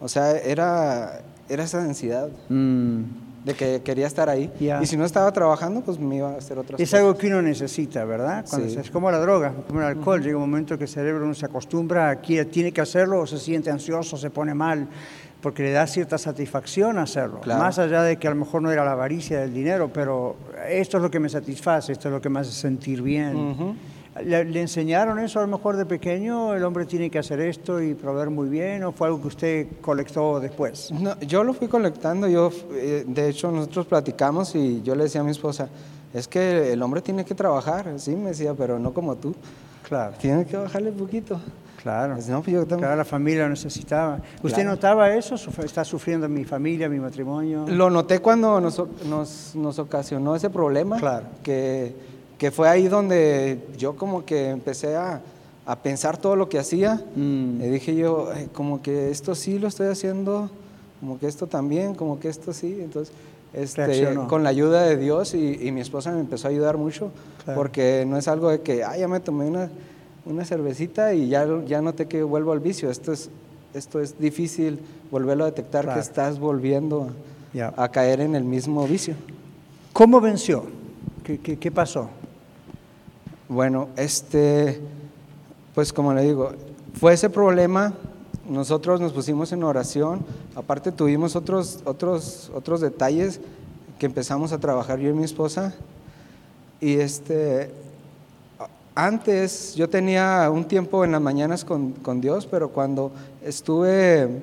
[0.00, 2.28] O sea, era, era esa densidad.
[2.48, 4.50] Mm de que quería estar ahí.
[4.80, 7.42] Y si no estaba trabajando, pues me iba a hacer otras es algo que uno
[7.42, 8.44] necesita, ¿verdad?
[8.58, 10.22] Es como la droga, como el alcohol.
[10.22, 13.38] Llega un momento que el cerebro no se acostumbra, aquí tiene que hacerlo, o se
[13.38, 14.86] siente ansioso, se pone mal,
[15.40, 17.40] porque le da cierta satisfacción hacerlo.
[17.46, 20.36] Más allá de que a lo mejor no era la avaricia del dinero, pero
[20.68, 23.76] esto es lo que me satisface, esto es lo que me hace sentir bien.
[24.20, 26.54] ¿Le, enseñaron eso a lo mejor de pequeño?
[26.54, 28.84] ¿El hombre tiene que hacer esto y proveer muy bien?
[28.84, 30.90] ¿O fue algo que usted colectó después?
[30.92, 32.28] No, yo lo fui colectando.
[32.28, 35.68] Yo, eh, de hecho, nosotros platicamos y yo le decía a mi esposa,
[36.12, 37.94] es que el hombre tiene que trabajar.
[37.96, 39.34] Sí, me decía, pero no como tú.
[39.88, 40.14] Claro.
[40.20, 41.40] Tiene que bajarle un poquito.
[41.82, 42.14] Claro.
[42.14, 44.20] Pues no, pues yo claro, la familia lo necesitaba.
[44.42, 45.34] ¿Usted notaba eso?
[45.64, 47.64] ¿Está sufriendo mi familia, mi matrimonio?
[47.66, 50.98] Lo noté cuando nos, nos, nos ocasionó ese problema.
[50.98, 51.26] Claro.
[51.42, 52.11] Que
[52.42, 55.20] que fue ahí donde yo como que empecé a,
[55.64, 57.00] a pensar todo lo que hacía.
[57.14, 57.62] Mm.
[57.62, 60.50] Y dije yo, como que esto sí lo estoy haciendo,
[60.98, 62.78] como que esto también, como que esto sí.
[62.80, 63.14] Entonces,
[63.52, 67.12] este, con la ayuda de Dios y, mi esposa me empezó a ayudar mucho,
[67.54, 69.70] porque no es algo de que, ah, ya me tomé una,
[70.26, 72.90] una cervecita y ya, ya noté que vuelvo al vicio.
[72.90, 73.30] Esto es,
[73.72, 74.80] esto es difícil
[75.12, 77.12] volverlo a detectar que estás volviendo
[77.76, 79.14] a, caer en el mismo vicio.
[79.92, 80.64] ¿Cómo venció?
[81.22, 82.10] ¿Qué, qué, qué pasó?
[83.48, 84.80] Bueno, este,
[85.74, 86.52] pues como le digo,
[86.94, 87.94] fue ese problema,
[88.48, 90.24] nosotros nos pusimos en oración,
[90.54, 93.40] aparte tuvimos otros, otros, otros detalles
[93.98, 95.74] que empezamos a trabajar yo y mi esposa,
[96.80, 97.70] y este,
[98.94, 103.12] antes yo tenía un tiempo en las mañanas con, Dios, pero cuando
[103.42, 104.42] estuve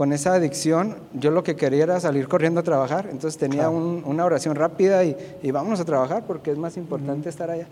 [0.00, 3.08] con esa adicción, yo lo que quería era salir corriendo a trabajar.
[3.12, 7.50] Entonces tenía una oración rápida y, y, vamos a trabajar porque es más importante estar
[7.50, 7.66] allá.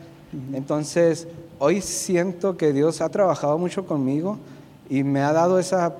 [0.53, 1.27] Entonces,
[1.59, 4.37] hoy siento que Dios ha trabajado mucho conmigo
[4.91, 5.95] y me ha dado esa,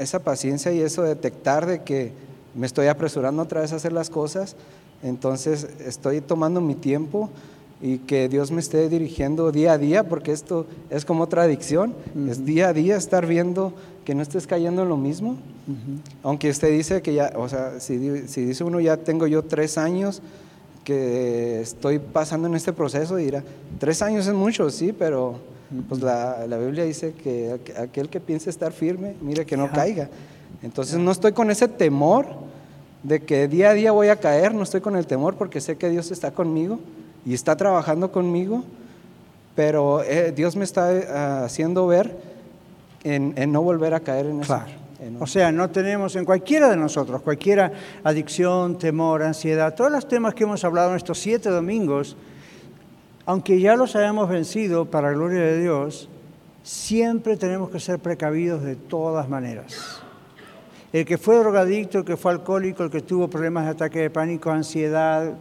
[0.00, 2.10] esa paciencia y eso de detectar de que
[2.56, 4.56] me estoy apresurando otra vez a hacer las cosas.
[5.04, 7.30] Entonces, estoy tomando mi tiempo
[7.80, 11.94] y que Dios me esté dirigiendo día a día, porque esto es como otra adicción,
[12.28, 13.72] es día a día estar viendo
[14.04, 15.36] que no estés cayendo en lo mismo.
[16.22, 19.78] Aunque usted dice que ya, o sea, si, si dice uno ya tengo yo tres
[19.78, 20.22] años,
[20.82, 23.44] que estoy pasando en este proceso dirá,
[23.78, 25.38] tres años es mucho, sí, pero
[25.88, 30.08] pues la, la Biblia dice que aquel que piense estar firme, mire que no caiga.
[30.62, 32.26] Entonces no estoy con ese temor
[33.02, 35.76] de que día a día voy a caer, no estoy con el temor porque sé
[35.76, 36.80] que Dios está conmigo
[37.24, 38.64] y está trabajando conmigo,
[39.54, 41.06] pero eh, Dios me está eh,
[41.44, 42.16] haciendo ver
[43.04, 44.60] en, no volver a caer en eso.
[45.20, 50.34] O sea, no tenemos en cualquiera de nosotros, cualquiera adicción, temor, ansiedad, todos los temas
[50.34, 52.16] que hemos hablado en estos siete domingos,
[53.24, 56.08] aunque ya los hayamos vencido para la gloria de Dios,
[56.64, 60.02] siempre tenemos que ser precavidos de todas maneras.
[60.90, 64.10] El que fue drogadicto, el que fue alcohólico, el que tuvo problemas de ataque de
[64.10, 65.34] pánico, ansiedad,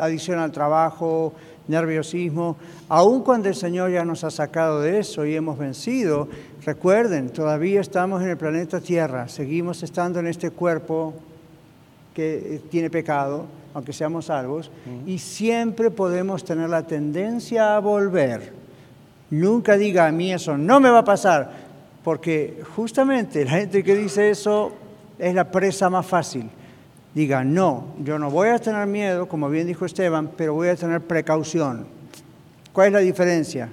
[0.00, 1.34] adicción al trabajo,
[1.68, 2.56] nerviosismo,
[2.88, 6.28] aun cuando el Señor ya nos ha sacado de eso y hemos vencido,
[6.64, 11.14] recuerden, todavía estamos en el planeta Tierra, seguimos estando en este cuerpo
[12.14, 14.70] que tiene pecado, aunque seamos salvos,
[15.04, 18.52] y siempre podemos tener la tendencia a volver.
[19.30, 21.50] Nunca diga a mí eso, no me va a pasar,
[22.04, 24.72] porque justamente la gente que dice eso
[25.18, 26.50] es la presa más fácil
[27.14, 30.76] diga, no, yo no voy a tener miedo, como bien dijo Esteban, pero voy a
[30.76, 31.86] tener precaución.
[32.72, 33.68] ¿Cuál es la diferencia?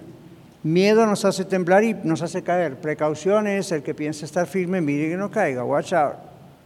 [0.64, 2.80] Miedo nos hace temblar y nos hace caer.
[2.80, 6.14] Precaución es el que piensa estar firme, mire que no caiga, watch out.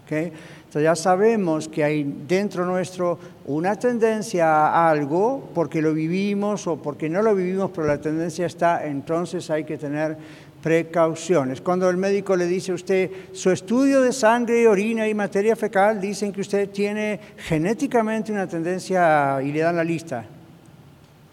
[0.03, 0.34] ¿okay?
[0.65, 6.76] Entonces ya sabemos que hay dentro nuestro una tendencia a algo, porque lo vivimos o
[6.76, 10.17] porque no lo vivimos, pero la tendencia está, entonces hay que tener
[10.66, 11.61] precauciones.
[11.61, 16.01] Cuando el médico le dice a usted, su estudio de sangre, orina y materia fecal
[16.01, 20.26] dicen que usted tiene genéticamente una tendencia y le dan la lista.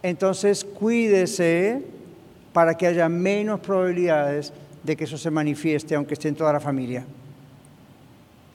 [0.03, 1.80] Entonces cuídese
[2.53, 4.53] para que haya menos probabilidades
[4.83, 7.03] de que eso se manifieste, aunque esté en toda la familia.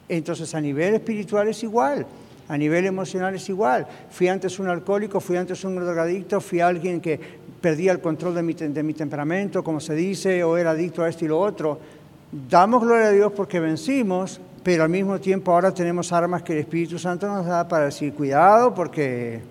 [0.07, 2.05] Entonces a nivel espiritual es igual.
[2.47, 3.87] A nivel emocional es igual.
[4.11, 7.19] Fui antes un alcohólico, fui antes un drogadicto, fui alguien que
[7.61, 11.09] perdía el control de mi, de mi temperamento, como se dice, o era adicto a
[11.09, 11.79] esto y lo otro.
[12.49, 16.59] Damos gloria a Dios porque vencimos, pero al mismo tiempo ahora tenemos armas que el
[16.59, 19.41] Espíritu Santo nos da para decir, cuidado porque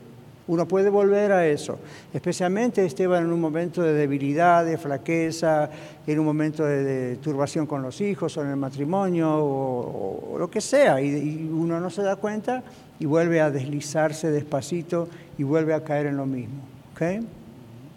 [0.49, 1.79] Uno puede volver a eso,
[2.13, 5.69] especialmente Esteban en un momento de debilidad, de flaqueza,
[6.07, 10.61] en un momento de, turbación con los hijos o en el matrimonio o, lo que
[10.61, 12.63] sea, y, uno no se da cuenta
[13.01, 16.61] y vuelve a deslizarse despacito y vuelve a caer en lo mismo.
[16.93, 17.27] ¿okay?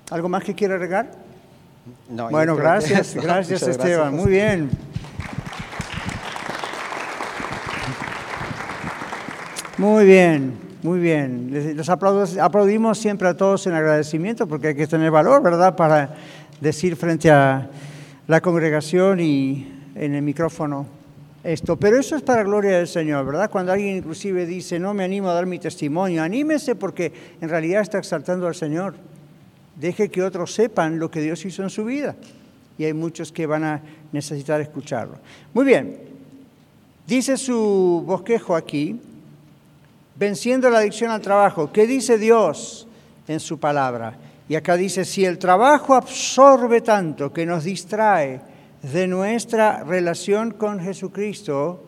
[0.10, 1.12] ¿Algo más que quiere regar?
[2.10, 4.70] No, bueno, gracias, gracias Esteban, muy bien.
[9.78, 10.70] Muy bien.
[10.82, 11.76] Muy bien.
[11.76, 16.16] Los aplaudimos siempre a todos en agradecimiento porque hay que tener valor, ¿verdad?, para
[16.62, 17.70] decir frente a
[18.28, 20.86] la congregación y en el micrófono
[21.44, 21.78] esto.
[21.78, 23.50] Pero eso es para gloria del Señor, ¿verdad?
[23.50, 27.82] Cuando alguien inclusive dice, no me animo a dar mi testimonio, anímese porque en realidad
[27.82, 28.96] está exaltando al Señor.
[29.80, 32.16] Deje que otros sepan lo que Dios hizo en su vida.
[32.78, 35.18] Y hay muchos que van a necesitar escucharlo.
[35.54, 35.98] Muy bien.
[37.08, 39.00] Dice su bosquejo aquí,
[40.16, 41.72] venciendo la adicción al trabajo.
[41.72, 42.88] ¿Qué dice Dios
[43.28, 44.18] en su palabra?
[44.50, 48.42] Y acá dice, si el trabajo absorbe tanto que nos distrae
[48.82, 51.84] de nuestra relación con Jesucristo,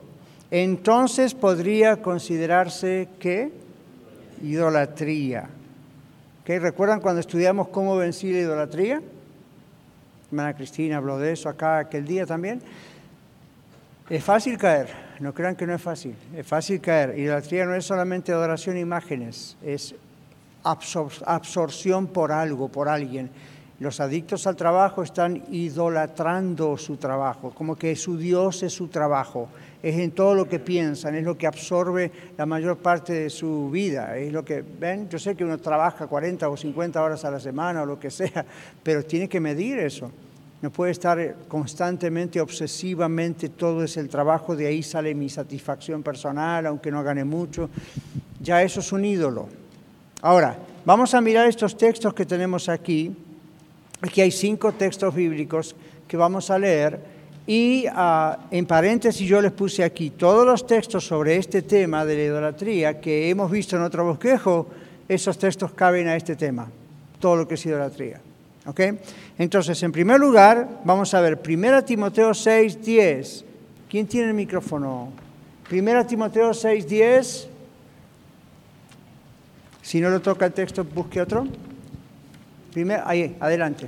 [0.49, 3.51] entonces podría considerarse que
[4.43, 5.49] idolatría.
[6.45, 9.01] ¿Recuerdan cuando estudiamos cómo vencí la idolatría?
[10.27, 12.61] Hermana Cristina habló de eso acá aquel día también.
[14.09, 17.17] Es fácil caer no crean que no es fácil, es fácil caer.
[17.17, 19.93] Idolatría no es solamente adoración a imágenes, es
[20.63, 23.29] absorción por algo, por alguien.
[23.81, 29.49] Los adictos al trabajo están idolatrando su trabajo, como que su Dios es su trabajo,
[29.81, 33.71] es en todo lo que piensan, es lo que absorbe la mayor parte de su
[33.71, 37.31] vida, es lo que, ven, yo sé que uno trabaja 40 o 50 horas a
[37.31, 38.45] la semana o lo que sea,
[38.83, 40.11] pero tiene que medir eso.
[40.61, 46.67] No puede estar constantemente, obsesivamente, todo es el trabajo, de ahí sale mi satisfacción personal,
[46.67, 47.67] aunque no gane mucho.
[48.39, 49.49] Ya eso es un ídolo.
[50.21, 50.55] Ahora,
[50.85, 53.15] vamos a mirar estos textos que tenemos aquí.
[54.01, 55.75] Aquí hay cinco textos bíblicos
[56.07, 56.99] que vamos a leer
[57.45, 62.15] y ah, en paréntesis yo les puse aquí todos los textos sobre este tema de
[62.15, 64.67] la idolatría que hemos visto en otro bosquejo,
[65.07, 66.67] esos textos caben a este tema,
[67.19, 68.21] todo lo que es idolatría.
[69.37, 73.45] Entonces, en primer lugar, vamos a ver 1 Timoteo 6, 10.
[73.89, 75.11] ¿Quién tiene el micrófono?
[75.71, 77.47] 1 Timoteo 6, 10.
[79.81, 81.47] Si no lo toca el texto, busque otro.
[82.73, 83.87] Primero, ahí, adelante.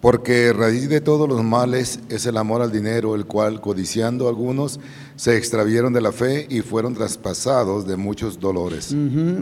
[0.00, 4.78] Porque raíz de todos los males es el amor al dinero, el cual, codiciando algunos,
[5.16, 8.94] se extravieron de la fe y fueron traspasados de muchos dolores.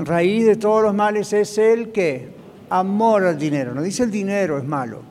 [0.05, 2.31] Raíz de todos los males es el que
[2.71, 3.75] amor al dinero.
[3.75, 5.03] No dice el dinero es malo,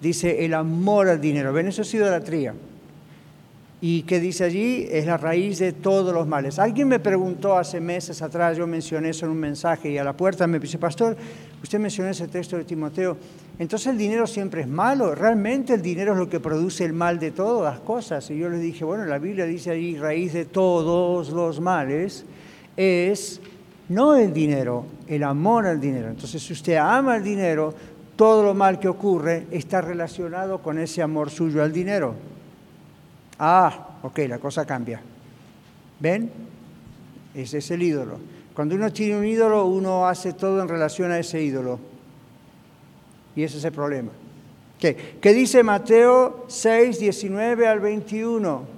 [0.00, 1.52] dice el amor al dinero.
[1.52, 1.68] ¿Ven?
[1.68, 2.54] Eso es idolatría.
[3.88, 4.88] ¿Y qué dice allí?
[4.90, 6.58] Es la raíz de todos los males.
[6.58, 10.12] Alguien me preguntó hace meses atrás, yo mencioné eso en un mensaje y a la
[10.12, 11.16] puerta me dice, pastor,
[11.62, 13.16] usted mencionó ese texto de Timoteo,
[13.60, 17.20] entonces el dinero siempre es malo, realmente el dinero es lo que produce el mal
[17.20, 18.28] de todas las cosas.
[18.32, 22.24] Y yo le dije, bueno, la Biblia dice allí, raíz de todos los males
[22.76, 23.40] es
[23.88, 26.08] no el dinero, el amor al dinero.
[26.08, 27.72] Entonces, si usted ama el dinero,
[28.16, 32.16] todo lo mal que ocurre está relacionado con ese amor suyo al dinero.
[33.38, 35.00] Ah, ok, la cosa cambia.
[36.00, 36.30] ¿Ven?
[37.34, 38.18] Ese es el ídolo.
[38.54, 41.78] Cuando uno tiene un ídolo, uno hace todo en relación a ese ídolo.
[43.34, 44.12] Y ese es el problema.
[44.78, 48.75] ¿Qué, ¿Qué dice Mateo 6, 19 al 21?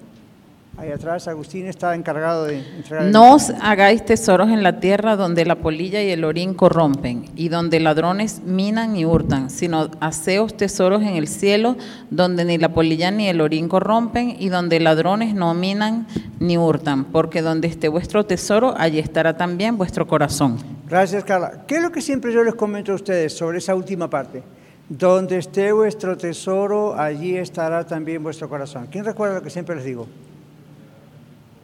[0.81, 3.07] Ahí atrás Agustín está encargado de entregar.
[3.07, 7.49] No os hagáis tesoros en la tierra donde la polilla y el orín corrompen y
[7.49, 11.77] donde ladrones minan y hurtan, sino haceos tesoros en el cielo
[12.11, 16.07] donde ni la polilla ni el orín corrompen y donde ladrones no minan
[16.39, 20.59] ni hurtan, porque donde esté vuestro tesoro, allí estará también vuestro corazón.
[20.89, 21.65] Gracias, Carla.
[21.67, 24.45] ¿Qué es lo que siempre yo les comento a ustedes sobre esa última parte?
[24.89, 28.87] Donde esté vuestro tesoro, allí estará también vuestro corazón.
[28.89, 30.07] ¿Quién recuerda lo que siempre les digo?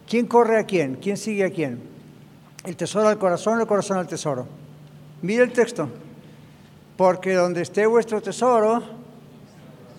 [0.08, 0.96] ¿Quién corre a quién?
[0.96, 1.80] ¿Quién sigue a quién?
[2.64, 4.46] ¿El tesoro al corazón o el corazón al tesoro?
[5.22, 5.88] Mire el texto.
[6.96, 8.82] Porque donde esté vuestro tesoro,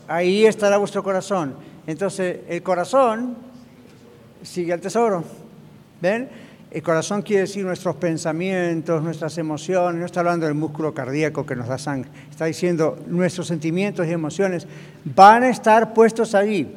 [0.07, 1.55] ahí estará vuestro corazón.
[1.87, 3.35] Entonces, el corazón
[4.43, 5.23] sigue al tesoro.
[6.01, 6.29] ¿Ven?
[6.71, 11.55] El corazón quiere decir nuestros pensamientos, nuestras emociones, no está hablando del músculo cardíaco que
[11.55, 14.67] nos da sangre, está diciendo nuestros sentimientos y emociones
[15.05, 16.67] van a estar puestos allí.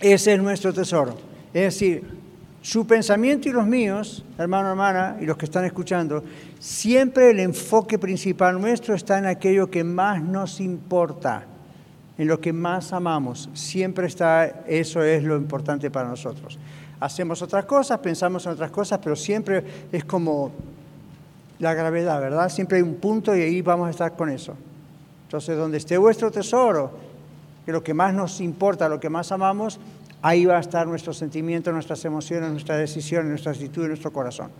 [0.00, 1.16] Ese es nuestro tesoro.
[1.52, 2.23] Es decir,
[2.64, 6.24] su pensamiento y los míos, hermano, hermana, y los que están escuchando,
[6.58, 11.44] siempre el enfoque principal nuestro está en aquello que más nos importa,
[12.16, 13.50] en lo que más amamos.
[13.52, 16.58] Siempre está, eso es lo importante para nosotros.
[17.00, 19.62] Hacemos otras cosas, pensamos en otras cosas, pero siempre
[19.92, 20.50] es como
[21.58, 22.48] la gravedad, ¿verdad?
[22.48, 24.56] Siempre hay un punto y ahí vamos a estar con eso.
[25.24, 26.92] Entonces, donde esté vuestro tesoro,
[27.66, 29.78] que lo que más nos importa, lo que más amamos,
[30.24, 34.50] ahí va a estar nuestro sentimiento, nuestras emociones, nuestras decisiones, nuestra actitud, nuestro corazón.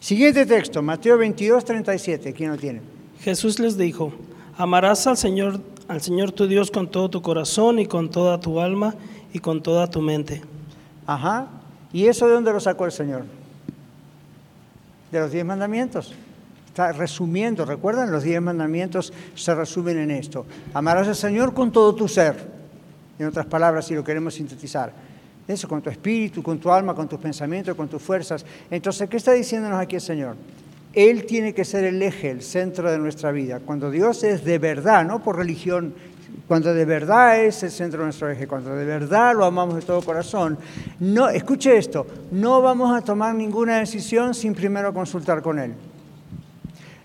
[0.00, 2.32] Siguiente texto, Mateo 22, 37.
[2.32, 2.80] ¿Quién lo tiene?
[3.20, 4.12] Jesús les dijo,
[4.58, 8.58] amarás al Señor, al Señor tu Dios con todo tu corazón y con toda tu
[8.58, 8.96] alma
[9.32, 10.42] y con toda tu mente.
[11.06, 11.50] Ajá.
[11.92, 13.26] ¿Y eso de dónde lo sacó el Señor?
[15.12, 16.14] De los diez mandamientos.
[16.66, 20.46] Está resumiendo, recuerdan, los diez mandamientos se resumen en esto.
[20.74, 22.55] Amarás al Señor con todo tu ser.
[23.18, 24.92] En otras palabras, si lo queremos sintetizar.
[25.48, 28.44] Eso, con tu espíritu, con tu alma, con tus pensamientos, con tus fuerzas.
[28.70, 30.36] Entonces, ¿qué está diciéndonos aquí el Señor?
[30.92, 33.60] Él tiene que ser el eje, el centro de nuestra vida.
[33.60, 35.94] Cuando Dios es de verdad, no por religión,
[36.48, 39.82] cuando de verdad es el centro de nuestro eje, cuando de verdad lo amamos de
[39.82, 40.58] todo corazón,
[41.00, 45.74] no, escuche esto, no vamos a tomar ninguna decisión sin primero consultar con Él.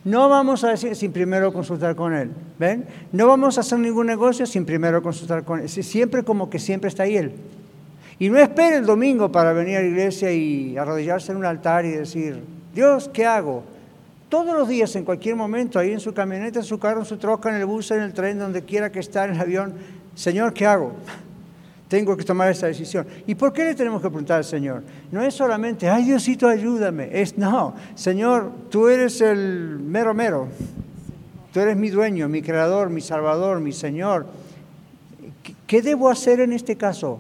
[0.03, 2.31] No vamos a decir sin primero consultar con Él.
[2.57, 2.85] ¿Ven?
[3.11, 5.69] No vamos a hacer ningún negocio sin primero consultar con Él.
[5.69, 7.33] Siempre como que siempre está ahí Él.
[8.17, 11.85] Y no espere el domingo para venir a la iglesia y arrodillarse en un altar
[11.85, 12.41] y decir,
[12.73, 13.63] Dios, ¿qué hago?
[14.29, 17.17] Todos los días, en cualquier momento, ahí en su camioneta, en su carro, en su
[17.17, 19.73] troca, en el bus, en el tren, donde quiera que esté, en el avión,
[20.15, 20.93] Señor, ¿qué hago?
[21.91, 23.05] Tengo que tomar esta decisión.
[23.27, 24.81] ¿Y por qué le tenemos que preguntar al Señor?
[25.11, 27.09] No es solamente, ay Diosito, ayúdame.
[27.11, 30.47] Es, no, Señor, tú eres el mero mero.
[31.51, 34.25] Tú eres mi dueño, mi creador, mi salvador, mi Señor.
[35.67, 37.19] ¿Qué debo hacer en este caso?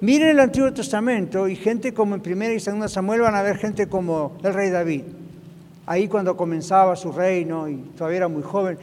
[0.00, 3.58] Miren el Antiguo Testamento y gente como en Primera y Segunda Samuel van a ver
[3.58, 5.02] gente como el rey David.
[5.86, 8.76] Ahí cuando comenzaba su reino y todavía era muy joven,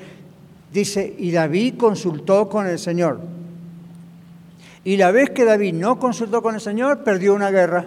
[0.72, 3.43] dice, y David consultó con el Señor.
[4.84, 7.86] Y la vez que David no consultó con el Señor, perdió una guerra.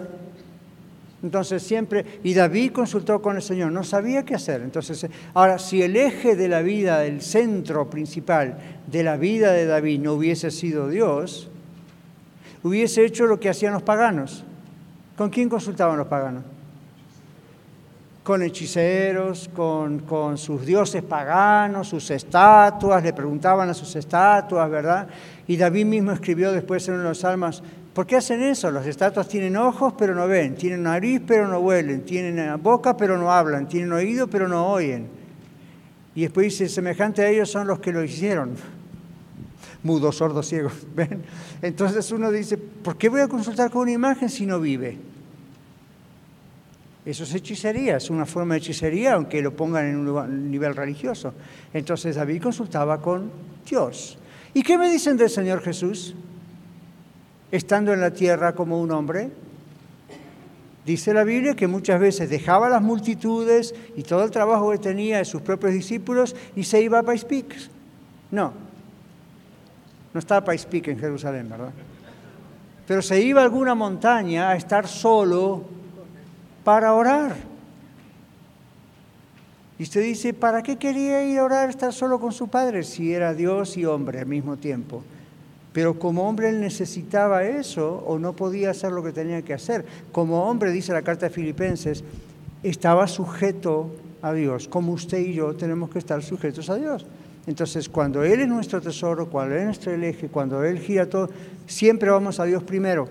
[1.23, 4.61] Entonces siempre, y David consultó con el Señor, no sabía qué hacer.
[4.61, 9.65] Entonces, ahora, si el eje de la vida, el centro principal de la vida de
[9.65, 11.49] David no hubiese sido Dios,
[12.63, 14.43] hubiese hecho lo que hacían los paganos.
[15.15, 16.43] ¿Con quién consultaban los paganos?
[18.27, 25.07] Con hechiceros, con, con sus dioses paganos, sus estatuas, le preguntaban a sus estatuas, ¿verdad?
[25.47, 27.63] Y David mismo escribió después en uno de los salmos,
[27.93, 28.69] ¿por qué hacen eso?
[28.69, 33.17] Las estatuas tienen ojos pero no ven, tienen nariz pero no huelen, tienen boca pero
[33.17, 35.07] no hablan, tienen oído pero no oyen.
[36.13, 38.55] Y después dice, semejante a ellos son los que lo hicieron.
[39.83, 40.73] Mudos, sordos, ciegos.
[40.97, 41.23] ¿Ven?
[41.61, 45.06] Entonces uno dice, ¿por qué voy a consultar con una imagen si no vive?
[47.07, 51.33] Eso es hechicería, es una forma de hechicería, aunque lo pongan en un nivel religioso.
[51.73, 53.31] Entonces David consultaba con
[53.65, 54.17] Dios.
[54.53, 56.15] ¿Y qué me dicen del Señor Jesús?
[57.49, 59.31] Estando en la tierra como un hombre,
[60.85, 65.19] dice la Biblia que muchas veces dejaba las multitudes y todo el trabajo que tenía
[65.19, 67.25] de sus propios discípulos y se iba a Pais
[68.31, 68.51] No,
[70.13, 71.71] no estaba Pais en Jerusalén, ¿verdad?
[72.85, 75.76] Pero se iba a alguna montaña a estar solo
[76.67, 77.33] para orar.
[79.79, 83.13] Y usted dice, ¿para qué quería ir a orar, estar solo con su padre si
[83.13, 85.01] era Dios y hombre al mismo tiempo?
[85.71, 89.85] Pero como hombre él necesitaba eso o no podía hacer lo que tenía que hacer.
[90.11, 92.03] Como hombre, dice la carta de Filipenses,
[92.63, 93.89] estaba sujeto
[94.21, 97.05] a Dios, como usted y yo tenemos que estar sujetos a Dios.
[97.45, 101.29] Entonces, cuando Él es nuestro tesoro, cuando Él es nuestro eje, cuando Él gira todo,
[101.65, 103.07] siempre vamos a Dios primero.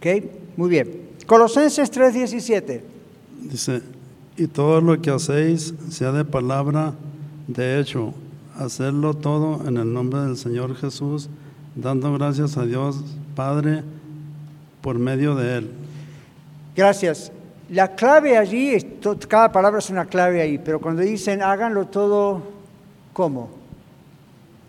[0.00, 0.24] ¿Ok?
[0.56, 1.13] Muy bien.
[1.26, 2.82] Colosenses 3:17.
[3.40, 3.82] Dice,
[4.36, 6.92] y todo lo que hacéis, sea de palabra,
[7.46, 8.12] de hecho,
[8.58, 11.28] hacerlo todo en el nombre del Señor Jesús,
[11.74, 13.02] dando gracias a Dios
[13.34, 13.82] Padre
[14.82, 15.70] por medio de Él.
[16.76, 17.32] Gracias.
[17.70, 18.76] La clave allí,
[19.26, 22.42] cada palabra es una clave ahí, pero cuando dicen háganlo todo,
[23.14, 23.48] ¿cómo?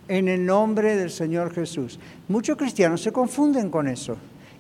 [0.08, 2.00] En el nombre del Señor Jesús.
[2.30, 4.16] Muchos cristianos se confunden con eso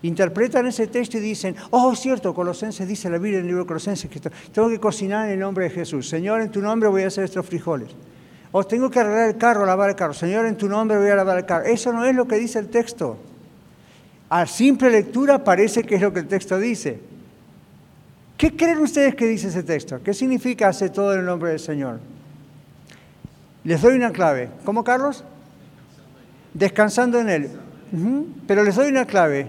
[0.07, 3.67] interpretan ese texto y dicen, oh, cierto, Colosenses dice la Biblia en el libro de
[3.67, 6.09] Colosenses que tengo que cocinar en el nombre de Jesús.
[6.09, 7.89] Señor, en tu nombre voy a hacer estos frijoles.
[8.51, 10.13] O tengo que arreglar el carro, lavar el carro.
[10.13, 11.65] Señor, en tu nombre voy a lavar el carro.
[11.65, 13.17] Eso no es lo que dice el texto.
[14.29, 16.99] A simple lectura parece que es lo que el texto dice.
[18.37, 20.01] ¿Qué creen ustedes que dice ese texto?
[20.03, 21.99] ¿Qué significa hacer todo en el nombre del Señor?
[23.63, 24.49] Les doy una clave.
[24.63, 25.23] ¿Cómo, Carlos?
[26.53, 27.49] Descansando en Él.
[28.47, 29.47] Pero les doy una clave.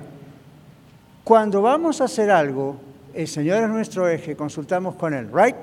[1.26, 2.76] Cuando vamos a hacer algo,
[3.12, 5.56] el Señor es nuestro eje, consultamos con Él, ¿right?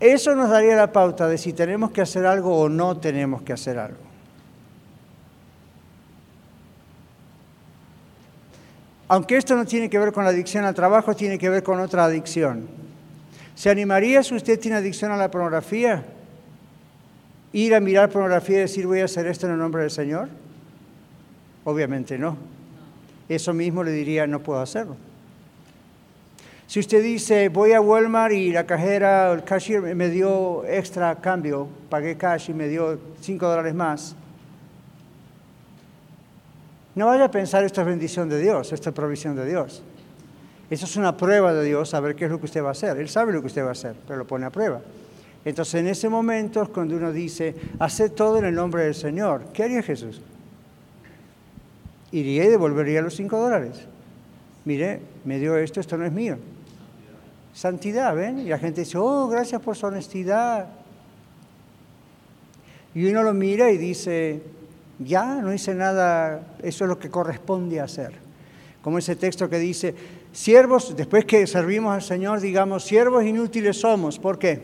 [0.00, 3.52] Eso nos daría la pauta de si tenemos que hacer algo o no tenemos que
[3.52, 4.00] hacer algo.
[9.06, 11.78] Aunque esto no tiene que ver con la adicción al trabajo, tiene que ver con
[11.78, 12.66] otra adicción.
[13.54, 16.02] ¿Se animaría si usted tiene adicción a la pornografía?
[17.52, 20.30] Ir a mirar pornografía y decir voy a hacer esto en el nombre del Señor?
[21.62, 22.55] Obviamente no.
[23.28, 24.96] Eso mismo le diría no puedo hacerlo.
[26.66, 31.68] Si usted dice voy a Walmart y la cajera, el cashier me dio extra cambio,
[31.88, 34.16] pagué cash y me dio 5 dólares más,
[36.96, 39.82] no vaya a pensar esto es bendición de Dios, esto es provisión de Dios.
[40.68, 42.96] Eso es una prueba de Dios, saber qué es lo que usted va a hacer.
[42.96, 44.80] Él sabe lo que usted va a hacer, pero lo pone a prueba.
[45.44, 49.44] Entonces, en ese momento cuando uno dice, hace todo en el nombre del Señor.
[49.52, 50.20] ¿Qué haría Jesús?
[52.12, 53.86] Iría y devolvería los cinco dólares.
[54.64, 56.38] Mire, me dio esto, esto no es mío.
[57.52, 58.40] Santidad, ¿ven?
[58.40, 60.68] Y la gente dice, oh, gracias por su honestidad.
[62.94, 64.42] Y uno lo mira y dice,
[64.98, 68.12] ya, no hice nada, eso es lo que corresponde hacer.
[68.82, 69.94] Como ese texto que dice,
[70.36, 74.18] Siervos, después que servimos al Señor, digamos, siervos inútiles somos.
[74.18, 74.60] ¿Por qué?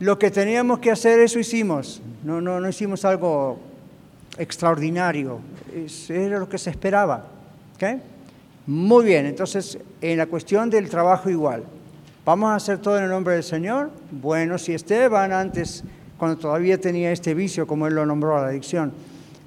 [0.00, 2.02] Lo que teníamos que hacer, eso hicimos.
[2.24, 3.60] No, no, no hicimos algo
[4.38, 5.40] extraordinario.
[6.08, 7.26] era lo que se esperaba.
[8.66, 11.64] Muy bien, entonces, en la cuestión del trabajo igual.
[12.24, 13.90] ¿Vamos a hacer todo en el nombre del Señor?
[14.10, 15.82] Bueno, si Esteban antes,
[16.18, 18.92] cuando todavía tenía este vicio, como él lo nombró a la adicción,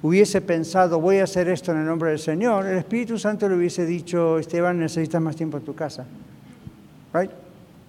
[0.02, 3.54] hubiese pensado, voy a hacer esto en el nombre del Señor, el Espíritu Santo le
[3.54, 6.04] hubiese dicho, Esteban, necesitas más tiempo en tu casa.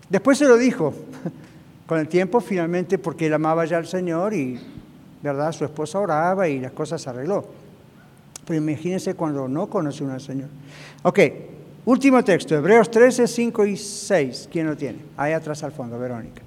[0.10, 0.94] Después se lo dijo,
[1.88, 4.60] con el tiempo finalmente, porque él amaba ya al Señor y,
[5.24, 5.54] ¿verdad?
[5.54, 7.46] Su esposa oraba y las cosas se arregló.
[8.46, 10.50] Pero imagínense cuando no conoce uno al Señor.
[11.02, 11.20] Ok,
[11.86, 14.50] último texto, Hebreos 13, 5 y 6.
[14.52, 15.00] ¿Quién lo tiene?
[15.16, 16.42] Ahí atrás al fondo, Verónica.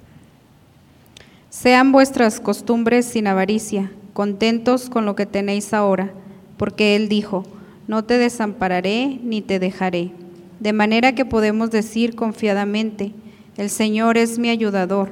[1.49, 6.09] Sean vuestras costumbres sin avaricia contentos con lo que tenéis ahora,
[6.57, 7.43] porque Él dijo,
[7.87, 10.11] no te desampararé ni te dejaré.
[10.59, 13.11] De manera que podemos decir confiadamente,
[13.57, 15.09] el Señor es mi ayudador,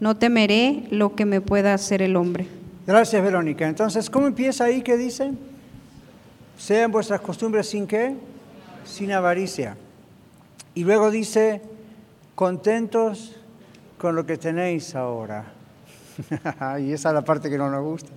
[0.00, 2.48] no temeré lo que me pueda hacer el hombre.
[2.86, 3.68] Gracias, Verónica.
[3.68, 5.32] Entonces, ¿cómo empieza ahí que dice?
[6.56, 8.16] Sean vuestras costumbres sin qué?
[8.84, 9.76] Sin avaricia.
[10.74, 11.62] Y luego dice,
[12.34, 13.36] contentos
[13.98, 15.44] con lo que tenéis ahora.
[16.80, 18.10] y esa es la parte que no nos gusta.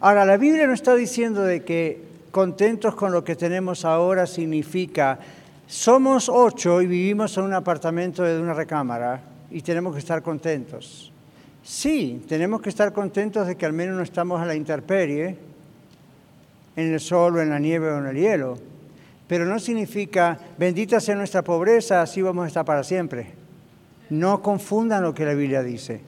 [0.00, 5.18] Ahora, la Biblia no está diciendo de que contentos con lo que tenemos ahora significa
[5.66, 9.20] somos ocho y vivimos en un apartamento de una recámara
[9.50, 11.12] y tenemos que estar contentos.
[11.68, 15.36] Sí, tenemos que estar contentos de que al menos no estamos a la intemperie,
[16.74, 18.58] en el sol o en la nieve o en el hielo.
[19.26, 23.34] Pero no significa, bendita sea nuestra pobreza, así vamos a estar para siempre.
[24.08, 26.00] No confundan lo que la Biblia dice.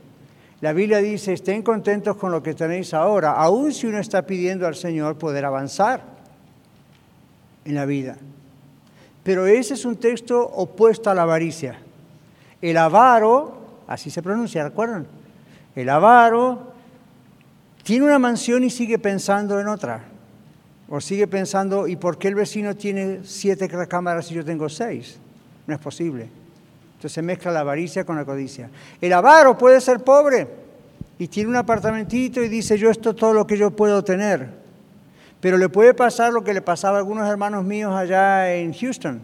[0.62, 4.66] La Biblia dice, estén contentos con lo que tenéis ahora, aun si uno está pidiendo
[4.66, 6.02] al Señor poder avanzar
[7.66, 8.16] en la vida.
[9.22, 11.78] Pero ese es un texto opuesto a la avaricia.
[12.62, 15.20] El avaro, así se pronuncia, ¿recuerdan?
[15.77, 16.73] El avaro
[17.83, 20.05] tiene una mansión y sigue pensando en otra.
[20.89, 25.18] O sigue pensando, ¿y por qué el vecino tiene siete cámaras y yo tengo seis?
[25.66, 26.29] No es posible.
[26.95, 28.68] Entonces se mezcla la avaricia con la codicia.
[29.01, 30.49] El avaro puede ser pobre
[31.18, 34.49] y tiene un apartamentito y dice, yo esto es todo lo que yo puedo tener.
[35.41, 39.21] Pero le puede pasar lo que le pasaba a algunos hermanos míos allá en Houston.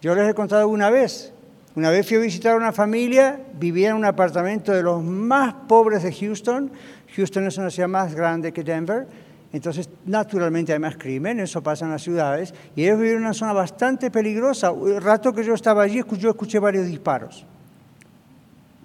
[0.00, 1.32] Yo les he contado una vez.
[1.78, 5.54] Una vez fui a visitar a una familia, vivía en un apartamento de los más
[5.68, 6.72] pobres de Houston.
[7.14, 9.06] Houston es una ciudad más grande que Denver
[9.52, 13.34] entonces, naturalmente hay más crimen, eso pasa en las ciudades, y ellos viven en una
[13.34, 14.70] zona bastante peligrosa.
[14.70, 17.46] El rato que yo estaba allí, yo escuché varios disparos.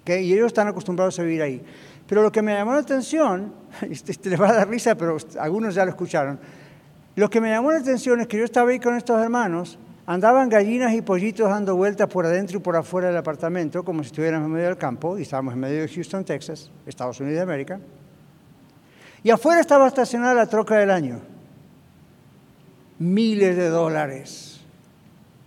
[0.06, 1.62] Y ellos están acostumbrados a vivir ahí.
[2.06, 3.52] Pero lo que me llamó la atención,
[3.90, 6.38] este, este, les va a dar risa, pero algunos ya lo escucharon,
[7.16, 10.48] lo que me llamó la atención es que yo estaba ahí con estos hermanos, andaban
[10.48, 14.46] gallinas y pollitos dando vueltas por adentro y por afuera del apartamento, como si estuviéramos
[14.46, 17.80] en medio del campo, y estábamos en medio de Houston, Texas, Estados Unidos de América.
[19.22, 21.20] Y afuera estaba estacionada la troca del año.
[22.98, 24.60] Miles de dólares.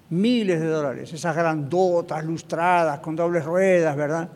[0.10, 1.14] Miles de dólares.
[1.14, 4.30] Esas grandotas, lustradas, con dobles ruedas, ¿verdad?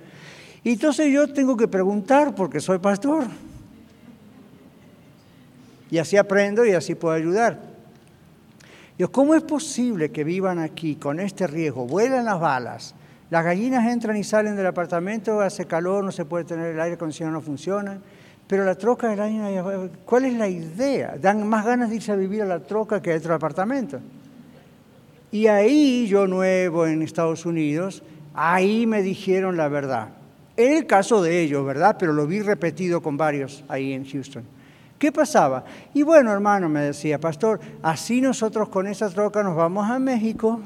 [0.63, 3.23] Y entonces yo tengo que preguntar porque soy pastor.
[5.89, 7.70] Y así aprendo y así puedo ayudar.
[9.01, 11.87] Yo, ¿cómo es posible que vivan aquí con este riesgo?
[11.87, 12.93] Vuelan las balas,
[13.31, 16.97] las gallinas entran y salen del apartamento, hace calor, no se puede tener el aire
[16.97, 17.99] acondicionado, no funciona
[18.51, 21.15] pero la troca del año, ¿cuál es la idea?
[21.17, 24.01] Dan más ganas de irse a vivir a la troca que a otro apartamento.
[25.31, 30.09] Y ahí, yo nuevo en Estados Unidos, ahí me dijeron la verdad.
[30.57, 31.95] En el caso de ellos, ¿verdad?
[31.97, 34.43] Pero lo vi repetido con varios ahí en Houston.
[35.01, 35.63] ¿Qué pasaba?
[35.95, 40.59] Y bueno, hermano, me decía, pastor, así nosotros con esa troca nos vamos a México.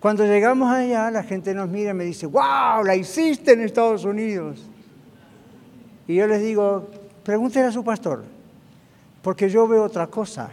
[0.00, 4.04] Cuando llegamos allá, la gente nos mira y me dice, wow, la hiciste en Estados
[4.04, 4.68] Unidos.
[6.08, 6.90] Y yo les digo,
[7.22, 8.24] pregúntenle a su pastor,
[9.22, 10.50] porque yo veo otra cosa.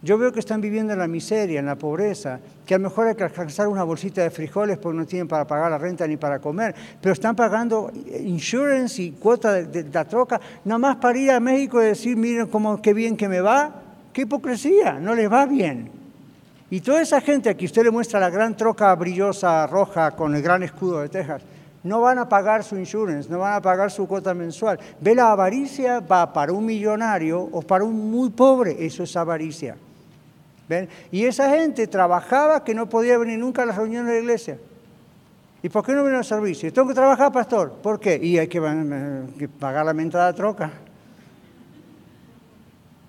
[0.00, 3.08] Yo veo que están viviendo en la miseria, en la pobreza, que a lo mejor
[3.08, 6.16] hay que alcanzar una bolsita de frijoles porque no tienen para pagar la renta ni
[6.16, 7.90] para comer, pero están pagando
[8.20, 12.46] insurance y cuota de, la troca, nada más para ir a México y decir, miren
[12.46, 13.74] cómo, qué bien que me va,
[14.12, 15.90] qué hipocresía, no les va bien.
[16.70, 20.42] Y toda esa gente, aquí usted le muestra la gran troca brillosa roja con el
[20.42, 21.42] gran escudo de Texas,
[21.82, 24.78] no van a pagar su insurance, no van a pagar su cuota mensual.
[25.00, 29.76] Ve, la avaricia va para un millonario o para un muy pobre, eso es avaricia.
[31.10, 34.58] Y esa gente trabajaba que no podía venir nunca a las reuniones de la iglesia.
[35.62, 36.72] ¿Y por qué no viene al servicio?
[36.72, 37.72] Tengo que trabajar, pastor.
[37.82, 38.18] ¿Por qué?
[38.22, 38.60] Y hay que,
[39.58, 40.70] pagar la mentada troca.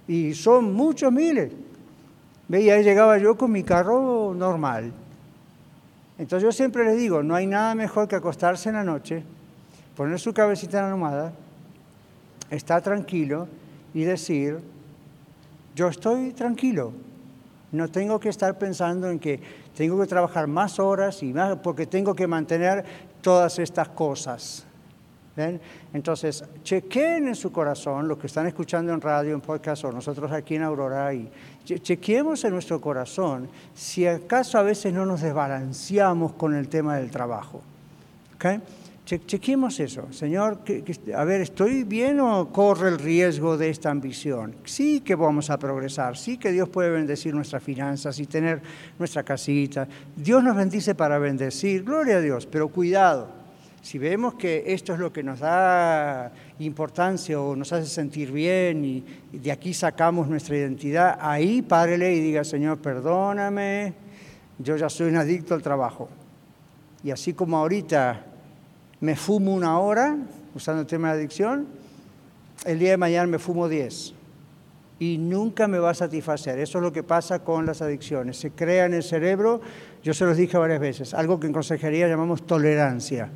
[0.07, 1.51] Y son muchos miles.
[2.47, 2.61] ¿Ve?
[2.61, 4.91] Y ahí llegaba yo con mi carro normal.
[6.17, 9.23] Entonces yo siempre les digo, no hay nada mejor que acostarse en la noche,
[9.95, 11.33] poner su cabecita en la almohada,
[12.49, 13.47] estar tranquilo
[13.93, 14.59] y decir,
[15.75, 16.91] yo estoy tranquilo,
[17.71, 19.39] no tengo que estar pensando en que
[19.75, 22.83] tengo que trabajar más horas y más porque tengo que mantener
[23.21, 24.65] todas estas cosas.
[25.93, 30.31] Entonces, chequeen en su corazón, los que están escuchando en radio, en podcast o nosotros
[30.31, 31.31] aquí en Aurora, y
[31.63, 37.09] chequeemos en nuestro corazón si acaso a veces no nos desbalanceamos con el tema del
[37.09, 37.61] trabajo.
[38.35, 38.59] ¿okay?
[39.17, 40.11] Chequemos eso.
[40.11, 40.59] Señor,
[41.15, 44.55] a ver, ¿estoy bien o corre el riesgo de esta ambición?
[44.65, 48.61] Sí que vamos a progresar, sí que Dios puede bendecir nuestras finanzas y tener
[48.99, 49.87] nuestra casita.
[50.15, 53.39] Dios nos bendice para bendecir, gloria a Dios, pero cuidado.
[53.81, 58.83] Si vemos que esto es lo que nos da importancia o nos hace sentir bien
[58.83, 63.93] y, de aquí sacamos nuestra identidad, ahí párele y diga, Señor, perdóname,
[64.59, 66.09] yo ya soy un adicto al trabajo.
[67.03, 68.25] Y así como ahorita
[69.01, 70.17] me fumo una hora,
[70.55, 71.67] usando el tema de adicción,
[72.65, 74.13] el día de mañana me fumo diez.
[74.99, 76.59] Y nunca me va a satisfacer.
[76.59, 78.37] Eso es lo que pasa con las adicciones.
[78.37, 79.61] Se crea en el cerebro,
[80.03, 83.29] yo se los dije varias veces, algo que en consejería llamamos tolerancia.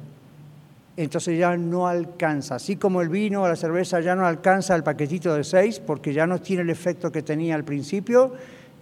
[0.98, 2.56] Entonces ya no alcanza.
[2.56, 6.14] Así como el vino o la cerveza ya no alcanza el paquetito de seis, porque
[6.14, 8.34] ya no tiene el efecto que tenía al principio,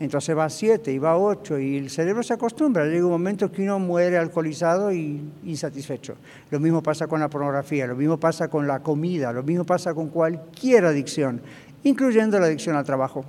[0.02, 2.86] entonces va a siete y va a ocho y el cerebro se acostumbra.
[2.86, 6.16] Llega un momento que uno muere alcoholizado y insatisfecho.
[6.50, 9.94] Lo mismo pasa con la pornografía, lo mismo pasa con la comida, lo mismo pasa
[9.94, 11.40] con cualquier adicción,
[11.84, 13.24] incluyendo la adicción al trabajo.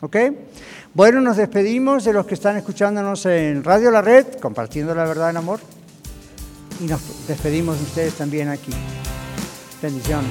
[0.00, 0.16] ¿Ok?
[0.94, 5.28] Bueno, nos despedimos de los que están escuchándonos en Radio La Red, compartiendo la verdad
[5.28, 5.60] en amor.
[6.80, 8.72] Y nos despedimos de ustedes también aquí.
[9.82, 10.30] Bendiciones.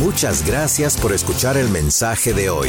[0.00, 2.68] Muchas gracias por escuchar el mensaje de hoy.